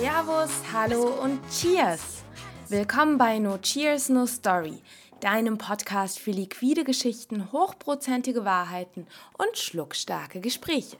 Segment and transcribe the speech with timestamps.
[0.00, 2.22] Servus, hallo und Cheers!
[2.68, 4.80] Willkommen bei No Cheers, No Story,
[5.18, 9.08] deinem Podcast für liquide Geschichten, hochprozentige Wahrheiten
[9.38, 10.98] und schluckstarke Gespräche.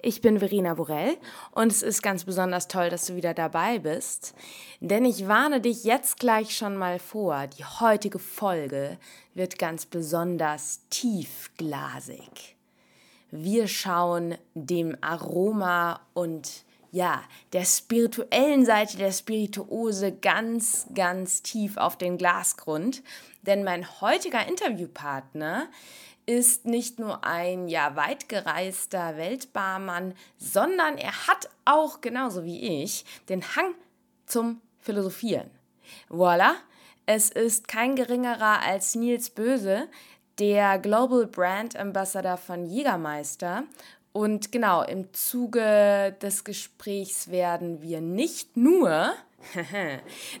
[0.00, 1.18] Ich bin Verena Borell
[1.50, 4.34] und es ist ganz besonders toll, dass du wieder dabei bist,
[4.80, 8.96] denn ich warne dich jetzt gleich schon mal vor, die heutige Folge
[9.34, 12.56] wird ganz besonders tiefglasig.
[13.30, 21.96] Wir schauen dem Aroma und ja, der spirituellen Seite der Spirituose ganz, ganz tief auf
[21.96, 23.02] den Glasgrund.
[23.42, 25.68] Denn mein heutiger Interviewpartner
[26.26, 33.42] ist nicht nur ein ja weitgereister Weltbarmann, sondern er hat auch genauso wie ich den
[33.56, 33.74] Hang
[34.26, 35.50] zum Philosophieren.
[36.08, 36.54] Voila,
[37.06, 39.88] es ist kein geringerer als Nils Böse,
[40.38, 43.64] der Global Brand Ambassador von Jägermeister
[44.18, 49.12] und genau, im Zuge des Gesprächs werden wir nicht nur,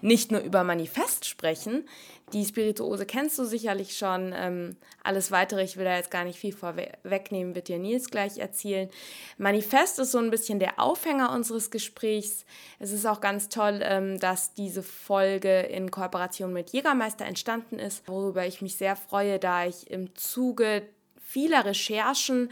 [0.02, 1.88] nicht nur über Manifest sprechen.
[2.32, 4.34] Die Spirituose kennst du sicherlich schon.
[4.34, 8.38] Ähm, alles weitere, ich will da jetzt gar nicht viel vorwegnehmen, wird dir Nils gleich
[8.38, 8.90] erzählen.
[9.36, 12.46] Manifest ist so ein bisschen der Aufhänger unseres Gesprächs.
[12.80, 18.08] Es ist auch ganz toll, ähm, dass diese Folge in Kooperation mit Jägermeister entstanden ist,
[18.08, 20.82] worüber ich mich sehr freue, da ich im Zuge
[21.28, 22.50] vieler Recherchen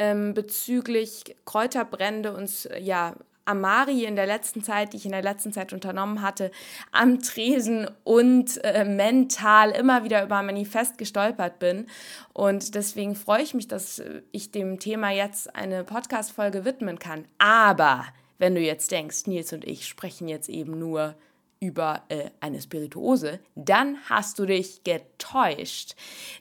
[0.00, 5.52] ähm, bezüglich Kräuterbrände und ja, Amari in der letzten Zeit, die ich in der letzten
[5.52, 6.50] Zeit unternommen hatte,
[6.90, 11.86] am Tresen und äh, mental immer wieder über Manifest gestolpert bin.
[12.32, 17.26] Und deswegen freue ich mich, dass ich dem Thema jetzt eine Podcast-Folge widmen kann.
[17.36, 18.06] Aber
[18.38, 21.14] wenn du jetzt denkst, Nils und ich sprechen jetzt eben nur
[21.60, 25.94] über äh, eine Spirituose, dann hast du dich getäuscht.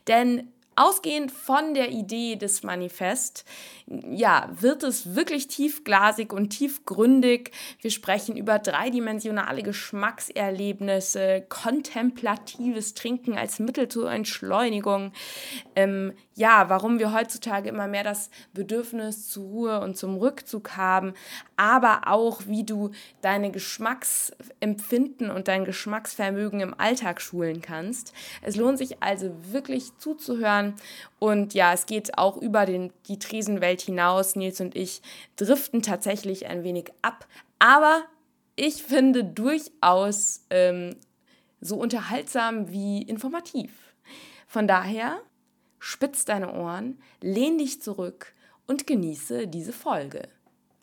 [0.08, 0.48] Denn
[0.80, 3.44] Ausgehend von der Idee des Manifest,
[3.86, 7.52] ja, wird es wirklich tiefglasig und tiefgründig.
[7.82, 15.12] Wir sprechen über dreidimensionale Geschmackserlebnisse, kontemplatives Trinken als Mittel zur Entschleunigung.
[15.76, 21.14] Ähm, ja, warum wir heutzutage immer mehr das Bedürfnis zur Ruhe und zum Rückzug haben,
[21.58, 22.92] aber auch, wie du
[23.22, 28.14] deine Geschmacksempfinden und dein Geschmacksvermögen im Alltag schulen kannst.
[28.42, 30.76] Es lohnt sich also wirklich zuzuhören
[31.20, 34.38] und ja, es geht auch über den, die Tresenwelt hinaus.
[34.38, 35.02] Nils und ich
[35.36, 37.28] driften tatsächlich ein wenig ab.
[37.60, 38.04] Aber
[38.56, 40.96] ich finde durchaus ähm,
[41.60, 43.74] so unterhaltsam wie informativ.
[44.48, 45.20] Von daher,
[45.80, 48.34] spitz deine Ohren, lehn dich zurück
[48.68, 50.28] und genieße diese Folge.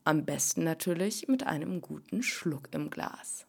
[0.05, 3.47] Am besten natürlich mit einem guten Schluck im Glas.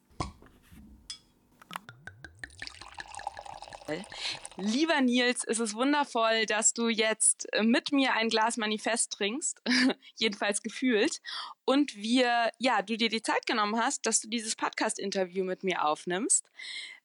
[4.57, 9.61] Lieber Nils, es ist wundervoll, dass du jetzt mit mir ein Glas Manifest trinkst,
[10.15, 11.21] jedenfalls gefühlt,
[11.63, 15.85] und wir, ja, du dir die Zeit genommen hast, dass du dieses Podcast-Interview mit mir
[15.85, 16.49] aufnimmst.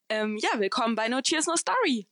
[0.09, 2.07] Ähm, ja, willkommen bei No Cheers, No Story.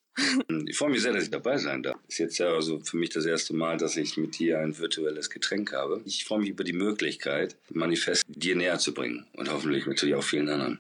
[0.66, 1.97] Ich freue mich sehr, dass ich dabei sein darf.
[2.09, 5.31] Ist jetzt ja also für mich das erste Mal, dass ich mit dir ein virtuelles
[5.31, 6.03] Getränk habe.
[6.04, 10.25] Ich freue mich über die Möglichkeit, Manifest dir näher zu bringen und hoffentlich natürlich auch
[10.25, 10.78] vielen anderen.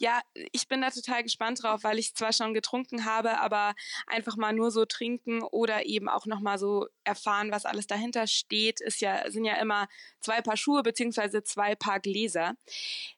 [0.00, 0.20] Ja,
[0.52, 3.74] ich bin da total gespannt drauf, weil ich zwar schon getrunken habe, aber
[4.06, 8.80] einfach mal nur so trinken oder eben auch nochmal so erfahren, was alles dahinter steht,
[8.80, 9.88] ist ja, sind ja immer
[10.20, 12.56] zwei Paar Schuhe beziehungsweise zwei Paar Gläser.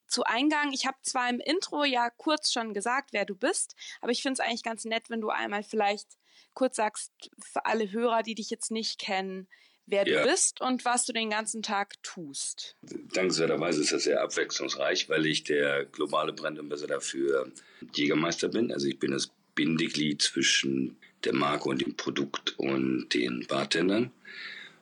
[0.06, 4.12] Zu Eingang, ich habe zwar im Intro ja kurz schon gesagt, wer du bist, aber
[4.12, 6.08] ich finde es eigentlich ganz nett, wenn du einmal vielleicht
[6.54, 9.48] kurz sagst, für alle Hörer, die dich jetzt nicht kennen,
[9.90, 10.22] wer ja.
[10.22, 12.76] du bist und was du den ganzen Tag tust.
[12.82, 17.52] Dankenswerterweise ist das sehr abwechslungsreich, weil ich der globale Brandambassador für
[17.94, 18.72] Jägermeister bin.
[18.72, 24.10] Also ich bin das Bindeglied zwischen der Marke und dem Produkt und den Bartendern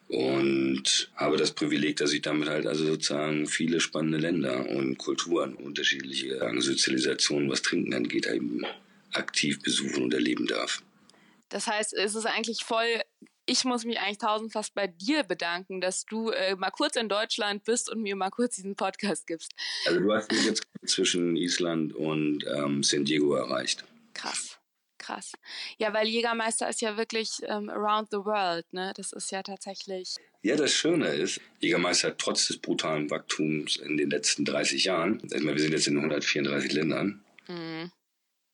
[0.09, 5.55] und habe das Privileg, dass ich damit halt also sozusagen viele spannende Länder und Kulturen,
[5.55, 8.63] unterschiedliche Sozialisationen, was Trinken angeht, eben
[9.13, 10.83] aktiv besuchen und erleben darf.
[11.51, 13.01] Das heißt, es ist eigentlich voll
[13.49, 17.65] ich muss mich eigentlich tausendfach bei dir bedanken, dass du äh, mal kurz in Deutschland
[17.65, 19.53] bist und mir mal kurz diesen Podcast gibst.
[19.87, 23.85] Also du hast mich jetzt zwischen Island und ähm, San Diego erreicht.
[24.13, 24.59] Krass,
[24.99, 25.33] krass.
[25.79, 28.93] Ja, weil Jägermeister ist ja wirklich ähm, around the world, ne?
[28.95, 30.17] Das ist ja tatsächlich.
[30.43, 35.23] Ja, das Schöne ist, Jägermeister hat trotz des brutalen Wachstums in den letzten 30 Jahren,
[35.23, 37.91] wir sind jetzt in 134 Ländern, mhm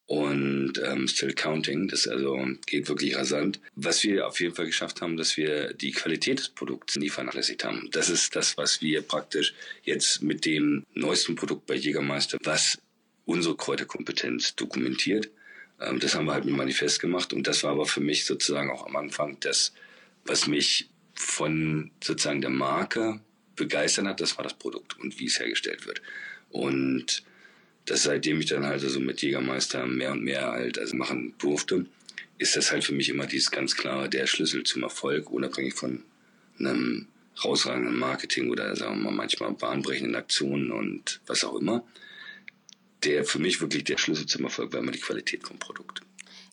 [0.07, 1.89] und ähm, Still Counting.
[1.89, 3.61] Das also geht wirklich rasant.
[3.75, 7.65] Was wir auf jeden Fall geschafft haben, dass wir die Qualität des Produkts nie vernachlässigt
[7.65, 7.89] haben.
[7.93, 12.79] Das ist das, was wir praktisch jetzt mit dem neuesten Produkt bei Jägermeister, was
[13.25, 15.31] unsere Kräuterkompetenz dokumentiert.
[15.81, 18.71] Ähm, das haben wir halt mit Manifest gemacht und das war aber für mich sozusagen
[18.71, 19.73] auch am Anfang das,
[20.25, 23.21] was mich von sozusagen der Marke
[23.57, 26.03] begeistert hat, das war das Produkt und wie es hergestellt wird.
[26.51, 27.23] Und
[27.87, 31.35] das seitdem ich dann halt so also mit Jägermeister mehr und mehr halt also machen
[31.39, 31.87] durfte,
[32.39, 36.03] ist das halt für mich immer dieses ganz klare, der Schlüssel zum Erfolg, unabhängig von
[36.59, 37.09] einem
[37.43, 41.85] rausragenden Marketing oder sagen wir mal manchmal bahnbrechenden Aktionen und was auch immer.
[43.03, 46.01] Der für mich wirklich der Schlüssel zum Erfolg war immer die Qualität vom Produkt.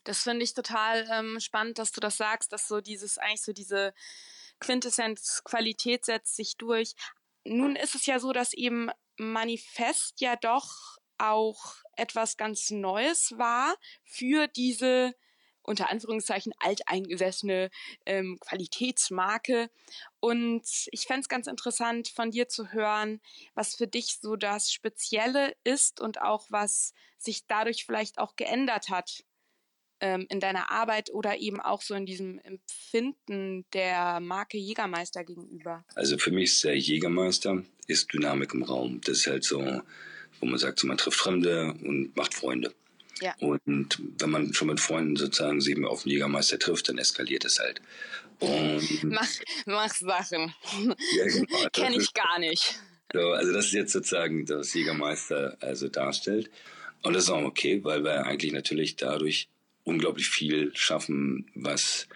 [0.04, 3.52] Das finde ich total ähm, spannend, dass du das sagst, dass so dieses, eigentlich so
[3.52, 3.94] diese
[4.58, 6.94] Quintessenz Qualität setzt sich durch.
[7.44, 13.76] Nun ist es ja so, dass eben Manifest ja doch auch etwas ganz Neues war
[14.04, 15.14] für diese
[15.64, 17.70] unter Anführungszeichen alteingesessene
[18.04, 19.70] ähm, Qualitätsmarke.
[20.18, 23.20] Und ich fände es ganz interessant, von dir zu hören,
[23.54, 28.88] was für dich so das Spezielle ist und auch was sich dadurch vielleicht auch geändert
[28.88, 29.22] hat
[30.00, 35.84] ähm, in deiner Arbeit oder eben auch so in diesem Empfinden der Marke Jägermeister gegenüber?
[35.94, 39.00] Also für mich ist der Jägermeister ist Dynamik im Raum.
[39.04, 39.82] Das ist halt so,
[40.42, 42.74] wo man sagt, so man trifft Fremde und macht Freunde.
[43.20, 43.34] Ja.
[43.38, 47.60] Und wenn man schon mit Freunden sozusagen sieben auf den Jägermeister trifft, dann eskaliert es
[47.60, 47.80] halt.
[48.40, 49.28] Und mach,
[49.66, 50.52] mach Sachen.
[51.16, 51.68] Ja, genau.
[51.72, 52.74] Kenne ich gar nicht.
[53.12, 56.50] So, also das ist jetzt sozusagen das Jägermeister also darstellt.
[57.04, 59.48] Und das ist auch okay, weil wir eigentlich natürlich dadurch
[59.84, 62.08] unglaublich viel schaffen, was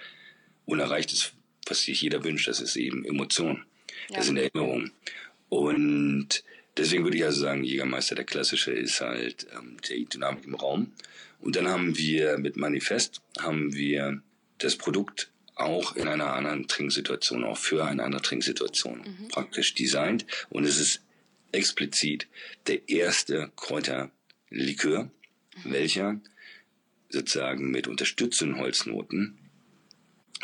[0.64, 1.34] unerreicht ist,
[1.66, 2.48] was sich jeder wünscht.
[2.48, 3.64] Das ist eben Emotion.
[4.08, 4.16] Ja.
[4.16, 4.90] Das sind Erinnerungen.
[5.48, 6.42] Und
[6.76, 10.92] deswegen würde ich also sagen, Jägermeister, der klassische, ist halt ähm, die Dynamik im Raum.
[11.40, 14.20] Und dann haben wir mit Manifest, haben wir
[14.58, 19.28] das Produkt auch in einer anderen Trinksituation, auch für eine andere Trinksituation mhm.
[19.28, 20.26] praktisch designt.
[20.50, 21.02] Und es ist
[21.52, 22.26] explizit
[22.66, 25.72] der erste Kräuterlikör, mhm.
[25.72, 26.20] welcher
[27.08, 29.38] sozusagen mit unterstützenden Holznoten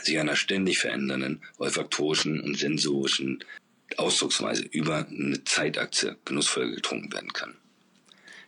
[0.01, 3.45] sich einer ständig verändernden olfaktorischen und sensorischen
[3.99, 7.57] Ausdrucksweise über eine Zeitachse genussvoll getrunken werden kann.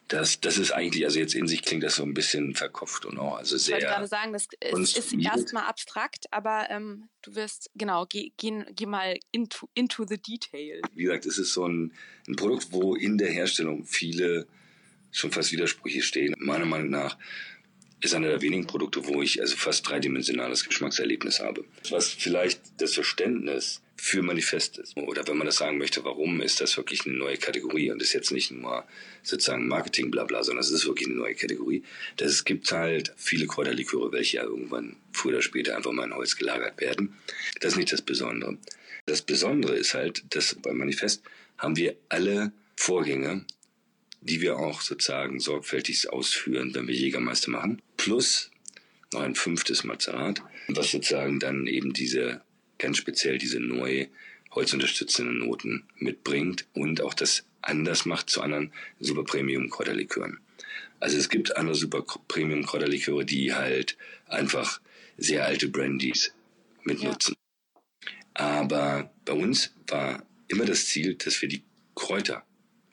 [0.09, 3.19] Das, das ist eigentlich, also jetzt in sich klingt das so ein bisschen verkopft und
[3.19, 3.79] auch also sehr.
[3.79, 8.33] Ich wollte gerade sagen, das ist, ist erstmal abstrakt, aber ähm, du wirst, genau, geh,
[8.37, 10.83] geh, geh mal into, into the detail.
[10.93, 11.93] Wie gesagt, es ist so ein,
[12.29, 14.47] ein Produkt, wo in der Herstellung viele
[15.11, 16.35] schon fast Widersprüche stehen.
[16.39, 17.17] Meiner Meinung nach
[18.01, 21.65] ist einer der wenigen Produkte, wo ich also fast dreidimensionales Geschmackserlebnis habe.
[21.89, 24.99] Was vielleicht das Verständnis für Manifest ist.
[24.99, 28.13] Oder wenn man das sagen möchte, warum ist das wirklich eine neue Kategorie und ist
[28.13, 28.85] jetzt nicht nur
[29.23, 31.83] sozusagen Marketing blabla, sondern es ist wirklich eine neue Kategorie.
[32.19, 36.37] Es gibt halt viele Kräuterliköre, welche ja irgendwann früher oder später einfach mal in Holz
[36.37, 37.17] gelagert werden.
[37.61, 38.59] Das ist nicht das Besondere.
[39.07, 41.23] Das Besondere ist halt, dass beim Manifest
[41.57, 43.47] haben wir alle Vorgänge
[44.25, 47.83] die wir auch sozusagen sorgfältig ausführen, wenn wir Jägermeister machen.
[47.99, 48.51] Plus
[49.13, 52.41] noch ein fünftes Mazerat, was sozusagen dann eben diese,
[52.79, 54.09] ganz speziell diese neue
[54.53, 60.39] holzunterstützenden Noten mitbringt und auch das anders macht zu anderen Super Premium Kräuterlikören.
[61.01, 64.81] Also es gibt andere Super Premium Kräuterliköre, die halt einfach
[65.17, 66.35] sehr alte Brandies
[66.85, 67.35] mitnutzen.
[67.35, 68.13] Ja.
[68.35, 71.63] Aber bei uns war immer das Ziel, dass wir die
[71.95, 72.45] Kräuter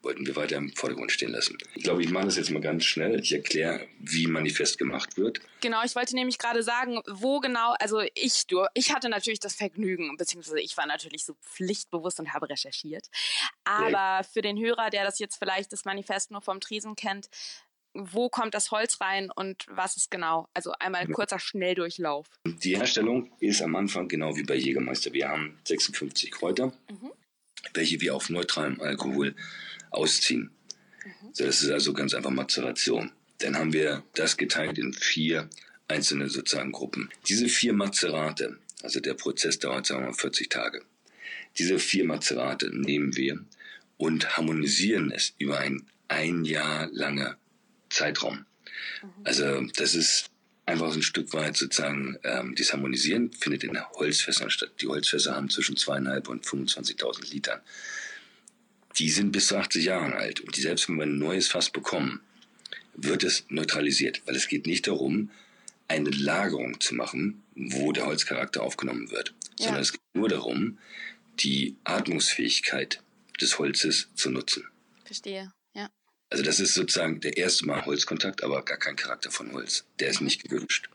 [0.02, 1.58] wollten wir weiter im Vordergrund stehen lassen.
[1.76, 3.20] Ich glaube, ich mache das jetzt mal ganz schnell.
[3.20, 5.42] Ich erkläre, wie Manifest gemacht wird.
[5.62, 10.16] Genau, ich wollte nämlich gerade sagen, wo genau, also ich, ich hatte natürlich das Vergnügen,
[10.18, 13.08] beziehungsweise ich war natürlich so pflichtbewusst und habe recherchiert.
[13.64, 17.30] Aber für den Hörer, der das jetzt vielleicht das Manifest nur vom Tresen kennt,
[17.94, 20.48] wo kommt das Holz rein und was ist genau?
[20.54, 22.28] Also einmal ein kurzer Schnelldurchlauf.
[22.46, 25.12] Die Herstellung ist am Anfang genau wie bei Jägermeister.
[25.14, 27.12] Wir haben 56 Kräuter, mhm.
[27.74, 29.36] Welche wir auf neutralem Alkohol
[29.90, 30.52] ausziehen.
[31.04, 31.34] Mhm.
[31.38, 33.12] das ist also ganz einfach Mazeration.
[33.40, 35.50] Dann haben wir das geteilt in vier
[35.88, 37.10] einzelne sozusagen Gruppen.
[37.28, 40.84] Diese vier Mazerate, also der Prozess dauert sagen wir mal 40 Tage.
[41.58, 43.44] Diese vier Mazerate nehmen wir
[43.98, 47.38] und harmonisieren es über ein ein Jahr langer
[47.90, 48.46] Zeitraum.
[49.02, 49.10] Mhm.
[49.24, 50.31] Also das ist
[50.72, 54.72] einfach so ein Stück weit sozusagen ähm, das Harmonisieren findet in Holzfässern statt.
[54.82, 57.62] Die Holzfässer haben zwischen zweieinhalb und 25.000 Litern
[58.98, 60.42] die sind bis zu 80 Jahre alt.
[60.42, 62.22] Und die, selbst wenn wir ein neues Fass bekommen,
[62.94, 64.22] wird es neutralisiert.
[64.26, 65.30] Weil es geht nicht darum,
[65.88, 69.34] eine Lagerung zu machen, wo der Holzcharakter aufgenommen wird.
[69.60, 69.66] Ja.
[69.66, 70.78] Sondern es geht nur darum,
[71.40, 73.02] die Atmungsfähigkeit
[73.40, 74.68] des Holzes zu nutzen.
[75.06, 75.52] Verstehe.
[76.32, 79.86] Also das ist sozusagen der erste Mal Holzkontakt, aber gar kein Charakter von Holz.
[80.00, 80.90] Der ist nicht gewünscht.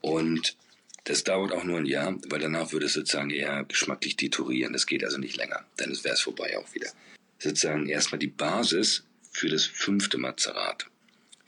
[0.00, 0.56] Und
[1.04, 4.72] das dauert auch nur ein Jahr, weil danach würde es sozusagen eher geschmacklich deturieren.
[4.72, 5.64] Das geht also nicht länger.
[5.76, 6.92] Dann wäre es vorbei auch wieder
[7.38, 10.86] sozusagen erstmal die Basis für das fünfte Mazerat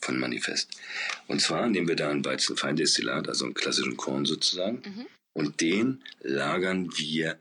[0.01, 0.71] von Manifest.
[1.27, 5.07] Und zwar nehmen wir da einen Weizenfeindestillat, also einen klassischen Korn sozusagen, mhm.
[5.33, 7.39] und den lagern wir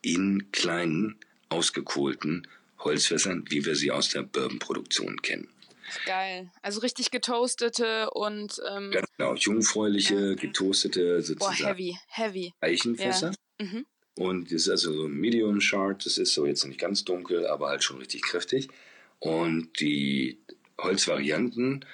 [0.00, 1.16] in kleinen,
[1.50, 2.46] ausgekohlten
[2.80, 5.48] Holzfässern, wie wir sie aus der Bourbonproduktion kennen.
[6.04, 6.50] Geil.
[6.62, 11.56] Also richtig getoastete und ähm, Ganz genau, jungfräuliche, getoastete sozusagen.
[11.58, 12.52] Boah, heavy, heavy.
[12.60, 13.32] Eichenfässer.
[13.60, 13.66] Ja.
[13.66, 13.86] Mhm.
[14.16, 17.46] Und das ist also so ein Medium Shard, das ist so jetzt nicht ganz dunkel,
[17.46, 18.68] aber halt schon richtig kräftig.
[19.20, 20.38] Und die
[20.80, 21.84] Holzvarianten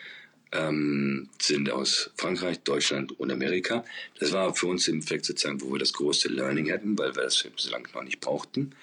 [0.52, 3.84] ähm, sind aus Frankreich, Deutschland und Amerika.
[4.18, 7.24] Das war für uns im Endeffekt sozusagen, wo wir das größte Learning hatten, weil wir
[7.24, 8.74] das so lange noch nicht brauchten.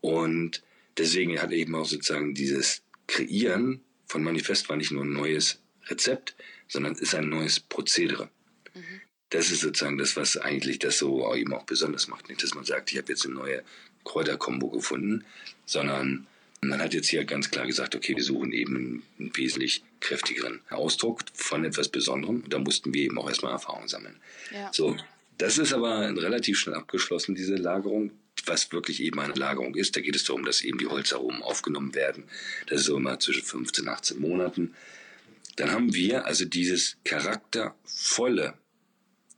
[0.00, 0.62] Und
[1.00, 6.36] deswegen hat eben auch sozusagen dieses Kreieren von Manifest war nicht nur ein neues Rezept,
[6.68, 8.28] sondern ist ein neues Prozedere.
[8.74, 9.00] Mhm.
[9.30, 12.28] Das ist sozusagen das, was eigentlich das so eben auch besonders macht.
[12.28, 13.62] Nicht, dass man sagt, ich habe jetzt eine neue
[14.04, 15.24] Kräuterkombo gefunden,
[15.66, 16.26] sondern
[16.62, 21.22] man hat jetzt hier ganz klar gesagt, okay, wir suchen eben einen wesentlich kräftigeren Ausdruck
[21.32, 22.42] von etwas Besonderem.
[22.42, 24.16] Und da mussten wir eben auch erstmal Erfahrung sammeln.
[24.52, 24.70] Ja.
[24.72, 24.96] So,
[25.38, 28.10] das ist aber relativ schnell abgeschlossen, diese Lagerung
[28.46, 29.96] was wirklich eben eine Lagerung ist.
[29.96, 32.24] Da geht es darum, dass eben die Holzaromen aufgenommen werden.
[32.66, 34.74] Das ist so immer zwischen 15 und 18 Monaten.
[35.56, 38.54] Dann haben wir also dieses charaktervolle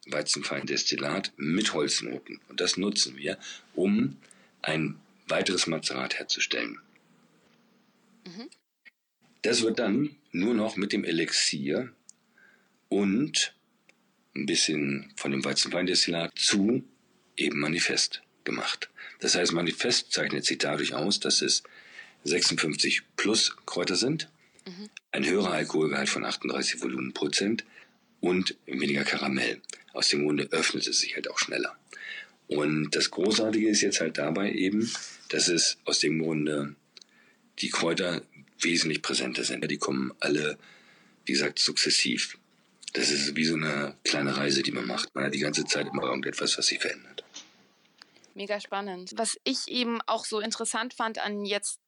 [0.07, 2.41] Weizenfeindestillat mit Holznoten.
[2.49, 3.39] Und das nutzen wir,
[3.75, 4.17] um
[4.63, 6.79] ein weiteres Mazerat herzustellen.
[8.27, 8.49] Mhm.
[9.43, 11.93] Das wird dann nur noch mit dem Elixier
[12.89, 13.55] und
[14.35, 16.85] ein bisschen von dem Weizenfeindestillat zu
[17.37, 18.91] eben Manifest gemacht.
[19.21, 21.63] Das heißt, Manifest zeichnet sich dadurch aus, dass es
[22.25, 24.29] 56 plus Kräuter sind,
[24.67, 24.89] mhm.
[25.11, 27.65] ein höherer Alkoholgehalt von 38 Volumenprozent
[28.21, 29.61] und weniger Karamell.
[29.93, 31.77] Aus dem Grunde öffnet es sich halt auch schneller.
[32.47, 34.91] Und das Großartige ist jetzt halt dabei eben,
[35.29, 36.75] dass es aus dem Grunde
[37.59, 38.23] die Kräuter
[38.61, 39.69] wesentlich präsenter sind.
[39.71, 40.59] Die kommen alle,
[41.25, 42.39] wie gesagt, sukzessiv.
[42.93, 45.15] Das ist wie so eine kleine Reise, die man macht.
[45.15, 47.22] Man hat die ganze Zeit immer irgendetwas, was sich verändert.
[48.35, 49.13] Mega spannend.
[49.17, 51.81] Was ich eben auch so interessant fand an jetzt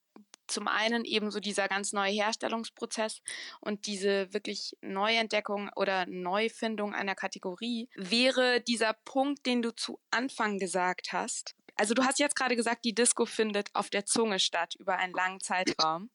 [0.46, 3.22] zum einen eben so dieser ganz neue Herstellungsprozess
[3.60, 10.58] und diese wirklich Neuentdeckung oder Neufindung einer Kategorie wäre dieser Punkt, den du zu Anfang
[10.58, 11.54] gesagt hast.
[11.76, 15.12] Also du hast jetzt gerade gesagt, die Disco findet auf der Zunge statt über einen
[15.12, 16.08] langen Zeitraum.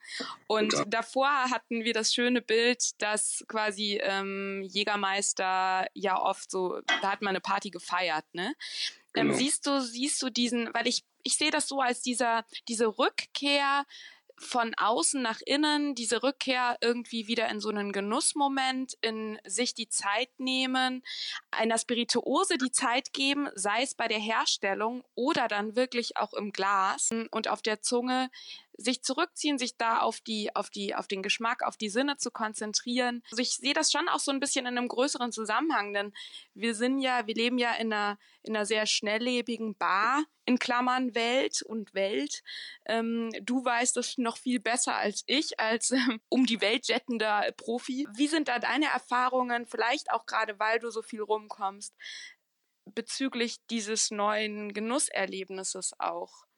[0.47, 7.11] Und davor hatten wir das schöne Bild, dass quasi ähm, Jägermeister ja oft so, da
[7.11, 8.53] hat man eine Party gefeiert, ne?
[9.15, 9.37] Ähm, genau.
[9.37, 13.85] siehst du, siehst du diesen, weil ich, ich sehe das so als dieser, diese Rückkehr
[14.39, 19.89] von außen nach innen, diese Rückkehr irgendwie wieder in so einen Genussmoment, in sich die
[19.89, 21.03] Zeit nehmen,
[21.51, 26.51] einer Spirituose die Zeit geben, sei es bei der Herstellung oder dann wirklich auch im
[26.51, 28.29] Glas und auf der Zunge
[28.79, 32.31] sich zurückziehen, sich da auf die, auf die, auf den Geschmack, auf die Sinne zu
[32.31, 33.21] konzentrieren.
[33.31, 36.13] Also ich sehe das schon auch so ein bisschen in einem größeren Zusammenhang, denn
[36.53, 41.13] wir sind ja, wir leben ja in einer, in einer sehr schnelllebigen Bar, in Klammern
[41.13, 42.41] Welt und Welt.
[42.85, 47.51] Ähm, du weißt das noch viel besser als ich, als ähm, um die Welt jettender
[47.57, 48.07] Profi.
[48.15, 51.93] Wie sind da deine Erfahrungen, vielleicht auch gerade, weil du so viel rumkommst,
[52.85, 56.48] bezüglich dieses neuen Genusserlebnisses auch?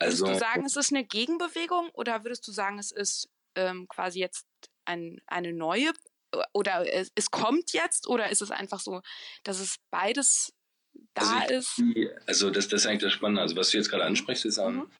[0.00, 3.86] Würdest also, du sagen, es ist eine Gegenbewegung oder würdest du sagen, es ist ähm,
[3.88, 4.46] quasi jetzt
[4.86, 5.92] ein, eine neue
[6.52, 9.02] oder es, es, kommt jetzt oder ist es einfach so,
[9.42, 10.52] dass es beides
[11.14, 11.82] da also ist?
[12.26, 13.42] also das, das ist eigentlich das Spannende.
[13.42, 14.90] Also was du jetzt gerade ansprichst, ist ähm, mhm.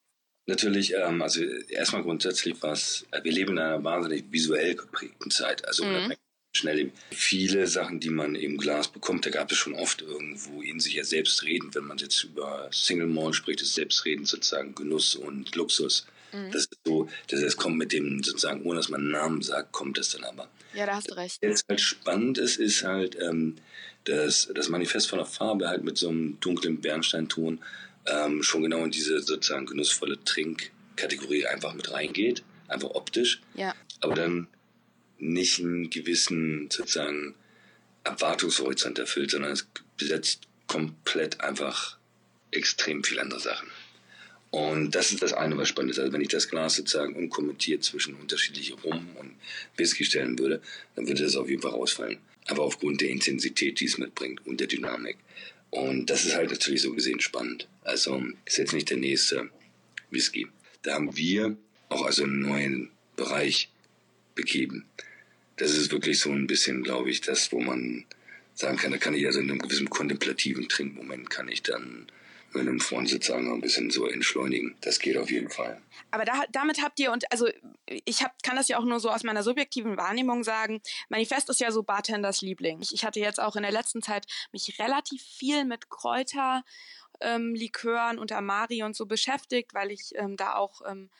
[0.46, 5.64] natürlich, ähm, also erstmal grundsätzlich was, wir leben in einer wahnsinnig visuell geprägten Zeit.
[5.66, 6.14] Also mhm
[6.52, 10.80] schnell viele Sachen, die man im Glas bekommt, da gab es schon oft irgendwo in
[10.80, 15.14] sich ja selbst reden, wenn man jetzt über Single Malt spricht, ist Selbstreden sozusagen Genuss
[15.14, 16.06] und Luxus.
[16.32, 16.50] Mhm.
[16.52, 19.72] Das ist so, das heißt, kommt mit dem sozusagen, ohne dass man einen Namen sagt,
[19.72, 20.48] kommt es dann aber.
[20.74, 21.38] Ja, da hast du recht.
[21.42, 23.56] Jetzt halt spannend ist, ist halt ähm,
[24.04, 27.60] das, das Manifest von der Farbe halt mit so einem dunklen Bernsteinton
[28.06, 33.40] ähm, schon genau in diese sozusagen genussvolle Trinkkategorie einfach mit reingeht, einfach optisch.
[33.54, 33.74] Ja.
[34.00, 34.48] Aber dann
[35.20, 37.34] nicht einen gewissen sozusagen
[38.04, 41.98] Erwartungshorizont erfüllt, sondern es besetzt komplett einfach
[42.50, 43.68] extrem viele andere Sachen.
[44.50, 45.98] Und das ist das eine, was spannend ist.
[46.00, 49.32] Also wenn ich das Glas sozusagen unkommentiert zwischen unterschiedliche Rum und
[49.76, 50.60] Whisky stellen würde,
[50.96, 52.18] dann würde das auf jeden Fall rausfallen.
[52.48, 55.18] Aber aufgrund der Intensität, die es mitbringt und der Dynamik.
[55.70, 57.68] Und das ist halt natürlich so gesehen spannend.
[57.84, 59.50] Also ist jetzt nicht der nächste
[60.10, 60.48] Whisky.
[60.82, 61.56] Da haben wir
[61.88, 63.68] auch also einen neuen Bereich
[64.34, 64.84] begeben
[65.60, 68.06] das ist wirklich so ein bisschen, glaube ich, das, wo man
[68.54, 72.06] sagen kann, da kann ich also in einem gewissen kontemplativen Trinkmoment kann ich dann
[72.52, 74.74] mit einem Freund sozusagen ein bisschen so entschleunigen.
[74.80, 75.80] Das geht auf jeden Fall.
[76.10, 77.48] Aber da, damit habt ihr, und also
[77.86, 81.60] ich hab, kann das ja auch nur so aus meiner subjektiven Wahrnehmung sagen, Manifest ist
[81.60, 82.80] ja so Bartenders Liebling.
[82.80, 86.64] Ich, ich hatte jetzt auch in der letzten Zeit mich relativ viel mit Kräuter,
[87.20, 91.10] ähm, Likören und Amari und so beschäftigt, weil ich ähm, da auch ähm,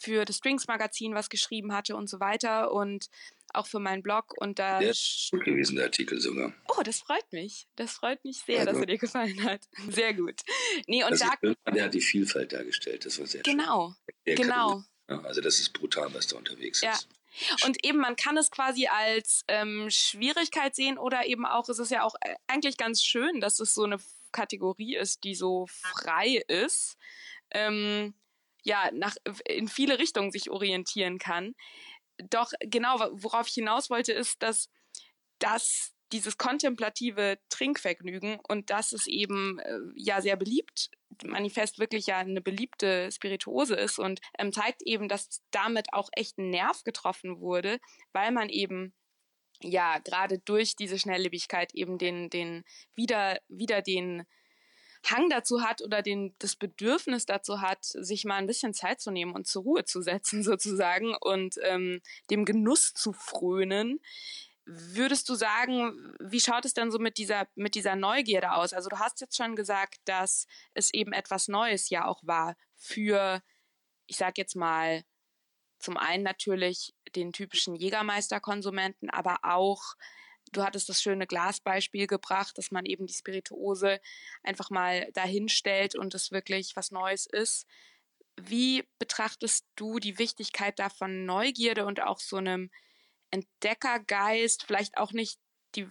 [0.00, 3.10] für das Strings Magazin was geschrieben hatte und so weiter und
[3.54, 6.52] auch für meinen Blog und da der ist gut gewesen der Artikel sogar.
[6.68, 7.66] Oh, das freut mich.
[7.76, 9.62] Das freut mich sehr, also, dass er dir gefallen hat.
[9.88, 10.40] Sehr gut.
[10.86, 11.32] Nee, und da,
[11.70, 14.36] der hat die Vielfalt dargestellt, das war sehr genau, schön.
[14.36, 14.82] Genau.
[15.08, 16.92] Ja, also das ist brutal, was da unterwegs ja.
[16.92, 17.08] ist.
[17.64, 21.90] Und eben, man kann es quasi als ähm, Schwierigkeit sehen oder eben auch, es ist
[21.90, 23.98] ja auch äh, eigentlich ganz schön, dass es so eine
[24.32, 26.96] Kategorie ist, die so frei ist,
[27.50, 28.14] ähm,
[28.62, 29.16] ja, nach,
[29.46, 31.54] in viele Richtungen sich orientieren kann.
[32.28, 34.68] Doch genau, worauf ich hinaus wollte, ist, dass
[35.38, 40.90] das dieses kontemplative Trinkvergnügen und das ist eben äh, ja sehr beliebt
[41.24, 46.38] Manifest wirklich ja eine beliebte Spirituose ist und ähm, zeigt eben, dass damit auch echt
[46.38, 47.78] ein Nerv getroffen wurde,
[48.12, 48.94] weil man eben
[49.62, 54.24] ja gerade durch diese Schnelllebigkeit eben den den wieder wieder den
[55.06, 59.10] Hang dazu hat oder den, das Bedürfnis dazu hat, sich mal ein bisschen Zeit zu
[59.10, 64.00] nehmen und zur Ruhe zu setzen sozusagen und ähm, dem Genuss zu frönen.
[64.66, 68.72] Würdest du sagen, wie schaut es denn so mit dieser, mit dieser Neugierde aus?
[68.72, 73.42] Also du hast jetzt schon gesagt, dass es eben etwas Neues ja auch war für,
[74.06, 75.02] ich sag jetzt mal,
[75.80, 79.94] zum einen natürlich den typischen Jägermeister-Konsumenten, aber auch
[80.52, 84.00] du hattest das schöne Glasbeispiel gebracht, dass man eben die Spirituose
[84.42, 87.66] einfach mal dahin stellt und es wirklich was Neues ist.
[88.40, 92.70] Wie betrachtest du die Wichtigkeit davon Neugierde und auch so einem
[93.30, 95.38] Entdeckergeist, vielleicht auch nicht
[95.74, 95.88] die,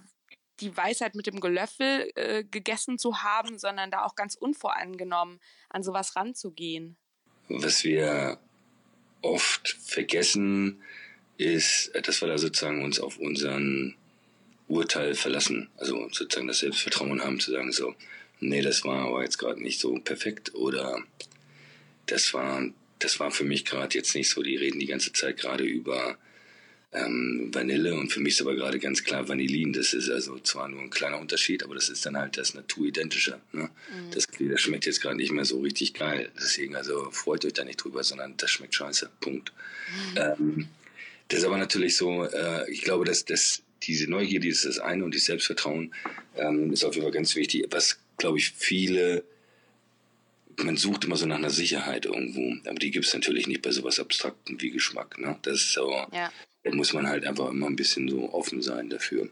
[0.60, 5.40] die Weisheit mit dem Gelöffel äh, gegessen zu haben, sondern da auch ganz unvoreingenommen
[5.70, 6.98] an sowas ranzugehen?
[7.48, 8.40] Was wir
[9.22, 10.82] oft vergessen,
[11.38, 13.96] ist, dass wir da sozusagen uns auf unseren
[14.70, 15.68] Urteil verlassen.
[15.78, 17.96] Also sozusagen das Selbstvertrauen haben zu sagen, so,
[18.40, 21.04] nee, das war aber jetzt gerade nicht so perfekt oder
[22.06, 22.64] das war,
[23.00, 24.42] das war für mich gerade jetzt nicht so.
[24.42, 26.18] Die reden die ganze Zeit gerade über
[26.92, 29.74] ähm, Vanille und für mich ist aber gerade ganz klar Vanillin.
[29.74, 33.40] Das ist also zwar nur ein kleiner Unterschied, aber das ist dann halt das Naturidentische.
[33.52, 33.64] Ne?
[33.64, 34.12] Mhm.
[34.12, 36.32] Das, das schmeckt jetzt gerade nicht mehr so richtig geil.
[36.36, 39.10] Deswegen also freut euch da nicht drüber, sondern das schmeckt scheiße.
[39.20, 39.52] Punkt.
[40.14, 40.18] Mhm.
[40.18, 40.68] Ähm,
[41.28, 45.04] das ist aber natürlich so, äh, ich glaube, dass das diese Neugierde ist das eine
[45.04, 45.94] und das Selbstvertrauen
[46.36, 47.66] ähm, ist auf jeden Fall ganz wichtig.
[47.72, 49.24] Was, glaube ich, viele,
[50.58, 53.72] man sucht immer so nach einer Sicherheit irgendwo, aber die gibt es natürlich nicht bei
[53.72, 55.18] sowas Abstrakten wie Geschmack.
[55.20, 55.38] Ne?
[55.42, 56.32] Das ist so, ja.
[56.64, 59.30] da muss man halt einfach immer ein bisschen so offen sein dafür.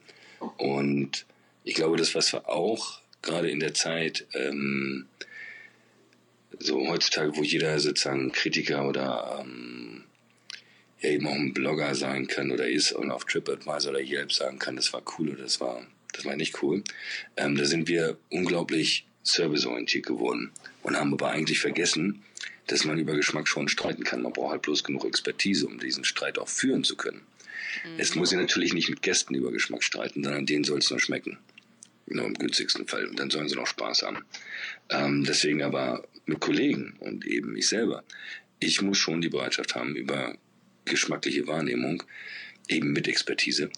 [0.57, 1.25] Und
[1.63, 5.07] ich glaube, das, was wir auch gerade in der Zeit, ähm,
[6.59, 10.03] so heutzutage, wo jeder sozusagen Kritiker oder ähm,
[11.01, 14.59] ja eben auch ein Blogger sein kann oder ist und auf TripAdvisor oder Yelp sagen
[14.59, 16.83] kann, das war cool oder das war, das war nicht cool.
[17.35, 20.51] Ähm, da sind wir unglaublich serviceorientiert geworden
[20.83, 22.23] und haben aber eigentlich vergessen,
[22.67, 24.21] dass man über Geschmack schon streiten kann.
[24.21, 27.21] Man braucht halt bloß genug Expertise, um diesen Streit auch führen zu können.
[27.85, 27.99] Mhm.
[27.99, 30.99] Es muss ja natürlich nicht mit Gästen über Geschmack streiten, sondern denen soll es nur
[30.99, 31.37] schmecken.
[32.07, 33.05] Nur im günstigsten Fall.
[33.05, 34.23] Und dann sollen sie noch Spaß haben.
[34.89, 38.03] Ähm, deswegen aber mit Kollegen und eben mich selber.
[38.59, 40.37] Ich muss schon die Bereitschaft haben, über
[40.89, 42.03] geschmackliche Wahrnehmung,
[42.67, 43.69] eben mit Expertise,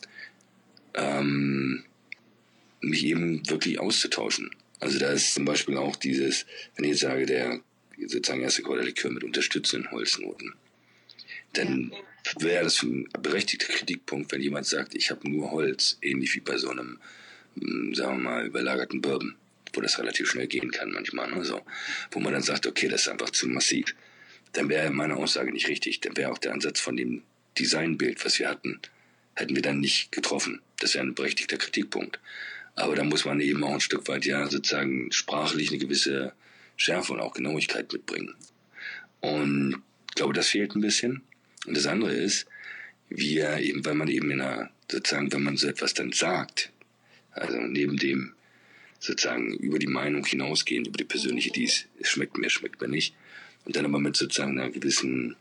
[0.96, 1.84] ähm,
[2.82, 4.52] mich eben wirklich auszutauschen.
[4.80, 6.46] Also da ist zum Beispiel auch dieses,
[6.76, 7.60] wenn ich jetzt sage, der
[8.08, 10.54] sozusagen erste Kräuterlikör mit unterstützenden Holznoten,
[11.54, 11.92] dann
[12.40, 16.58] wäre das ein berechtigter Kritikpunkt, wenn jemand sagt, ich habe nur Holz, ähnlich wie bei
[16.58, 17.00] so einem,
[17.60, 19.36] hm, sagen wir mal, überlagerten Bourbon,
[19.74, 21.62] wo das relativ schnell gehen kann manchmal, ne, so,
[22.12, 23.96] wo man dann sagt, okay, das ist einfach zu massiv
[24.54, 26.02] dann wäre meine Aussage nicht richtig.
[26.02, 27.24] Dann wäre auch der Ansatz von dem
[27.58, 28.80] Designbild, was wir hatten,
[29.36, 30.62] hätten wir dann nicht getroffen.
[30.80, 32.20] Das wäre ein berechtigter Kritikpunkt.
[32.76, 36.34] Aber da muss man eben auch ein Stück weit ja sozusagen sprachlich eine gewisse
[36.78, 38.36] Schärfe und auch Genauigkeit mitbringen.
[39.20, 41.22] Und ich glaube, das fehlt ein bisschen.
[41.66, 42.48] Und das andere ist,
[43.10, 46.72] wir eben, weil man eben in einer, sozusagen, wenn man so etwas dann sagt,
[47.32, 48.34] also neben dem
[49.00, 53.14] sozusagen über die Meinung hinausgehend, über die persönliche, dies, es schmeckt mir, schmeckt mir nicht,
[53.66, 55.36] und dann aber mit sozusagen einer gewissen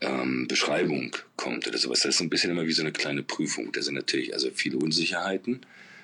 [0.00, 2.00] ähm, Beschreibung kommt oder sowas.
[2.00, 3.72] Das ist ein bisschen immer wie so eine kleine Prüfung.
[3.72, 5.60] Da sind natürlich also viele Unsicherheiten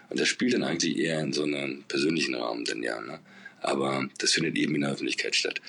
[0.09, 3.01] und das spielt dann eigentlich eher in so einem persönlichen Rahmen dann ja.
[3.01, 3.21] Ne?
[3.61, 5.61] Aber das findet eben in der Öffentlichkeit statt.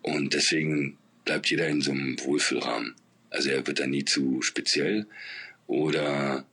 [0.00, 2.94] Und deswegen bleibt jeder in so einem Wohlfühlrahmen.
[3.30, 5.06] Also er wird da nie zu speziell
[5.66, 6.44] oder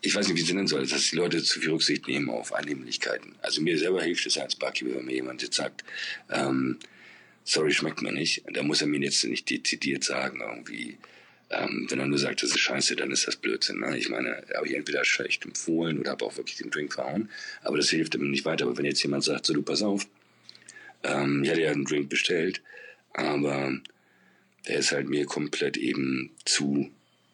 [0.00, 2.52] ich weiß nicht, wie es nennen soll, dass die Leute zu viel Rücksicht nehmen auf
[2.52, 3.36] Annehmlichkeiten.
[3.42, 5.84] Also mir selber hilft es als Barkeeper, wenn mir jemand jetzt sagt,
[6.30, 6.78] ähm,
[7.44, 8.42] sorry, schmeckt mir nicht.
[8.52, 10.98] Da muss er mir jetzt nicht dezidiert sagen, irgendwie,
[11.50, 13.80] ähm, wenn er nur sagt, das ist scheiße, dann ist das Blödsinn.
[13.80, 13.96] Ne?
[13.96, 17.30] Ich meine, habe ich entweder schlecht empfohlen oder habe auch wirklich den Drink verhauen.
[17.62, 18.64] Aber das hilft ihm nicht weiter.
[18.64, 20.06] Aber wenn jetzt jemand sagt, so du pass auf,
[21.04, 22.62] ähm, ich hatte ja einen Drink bestellt,
[23.12, 23.78] aber
[24.66, 26.90] der ist halt mir komplett eben zu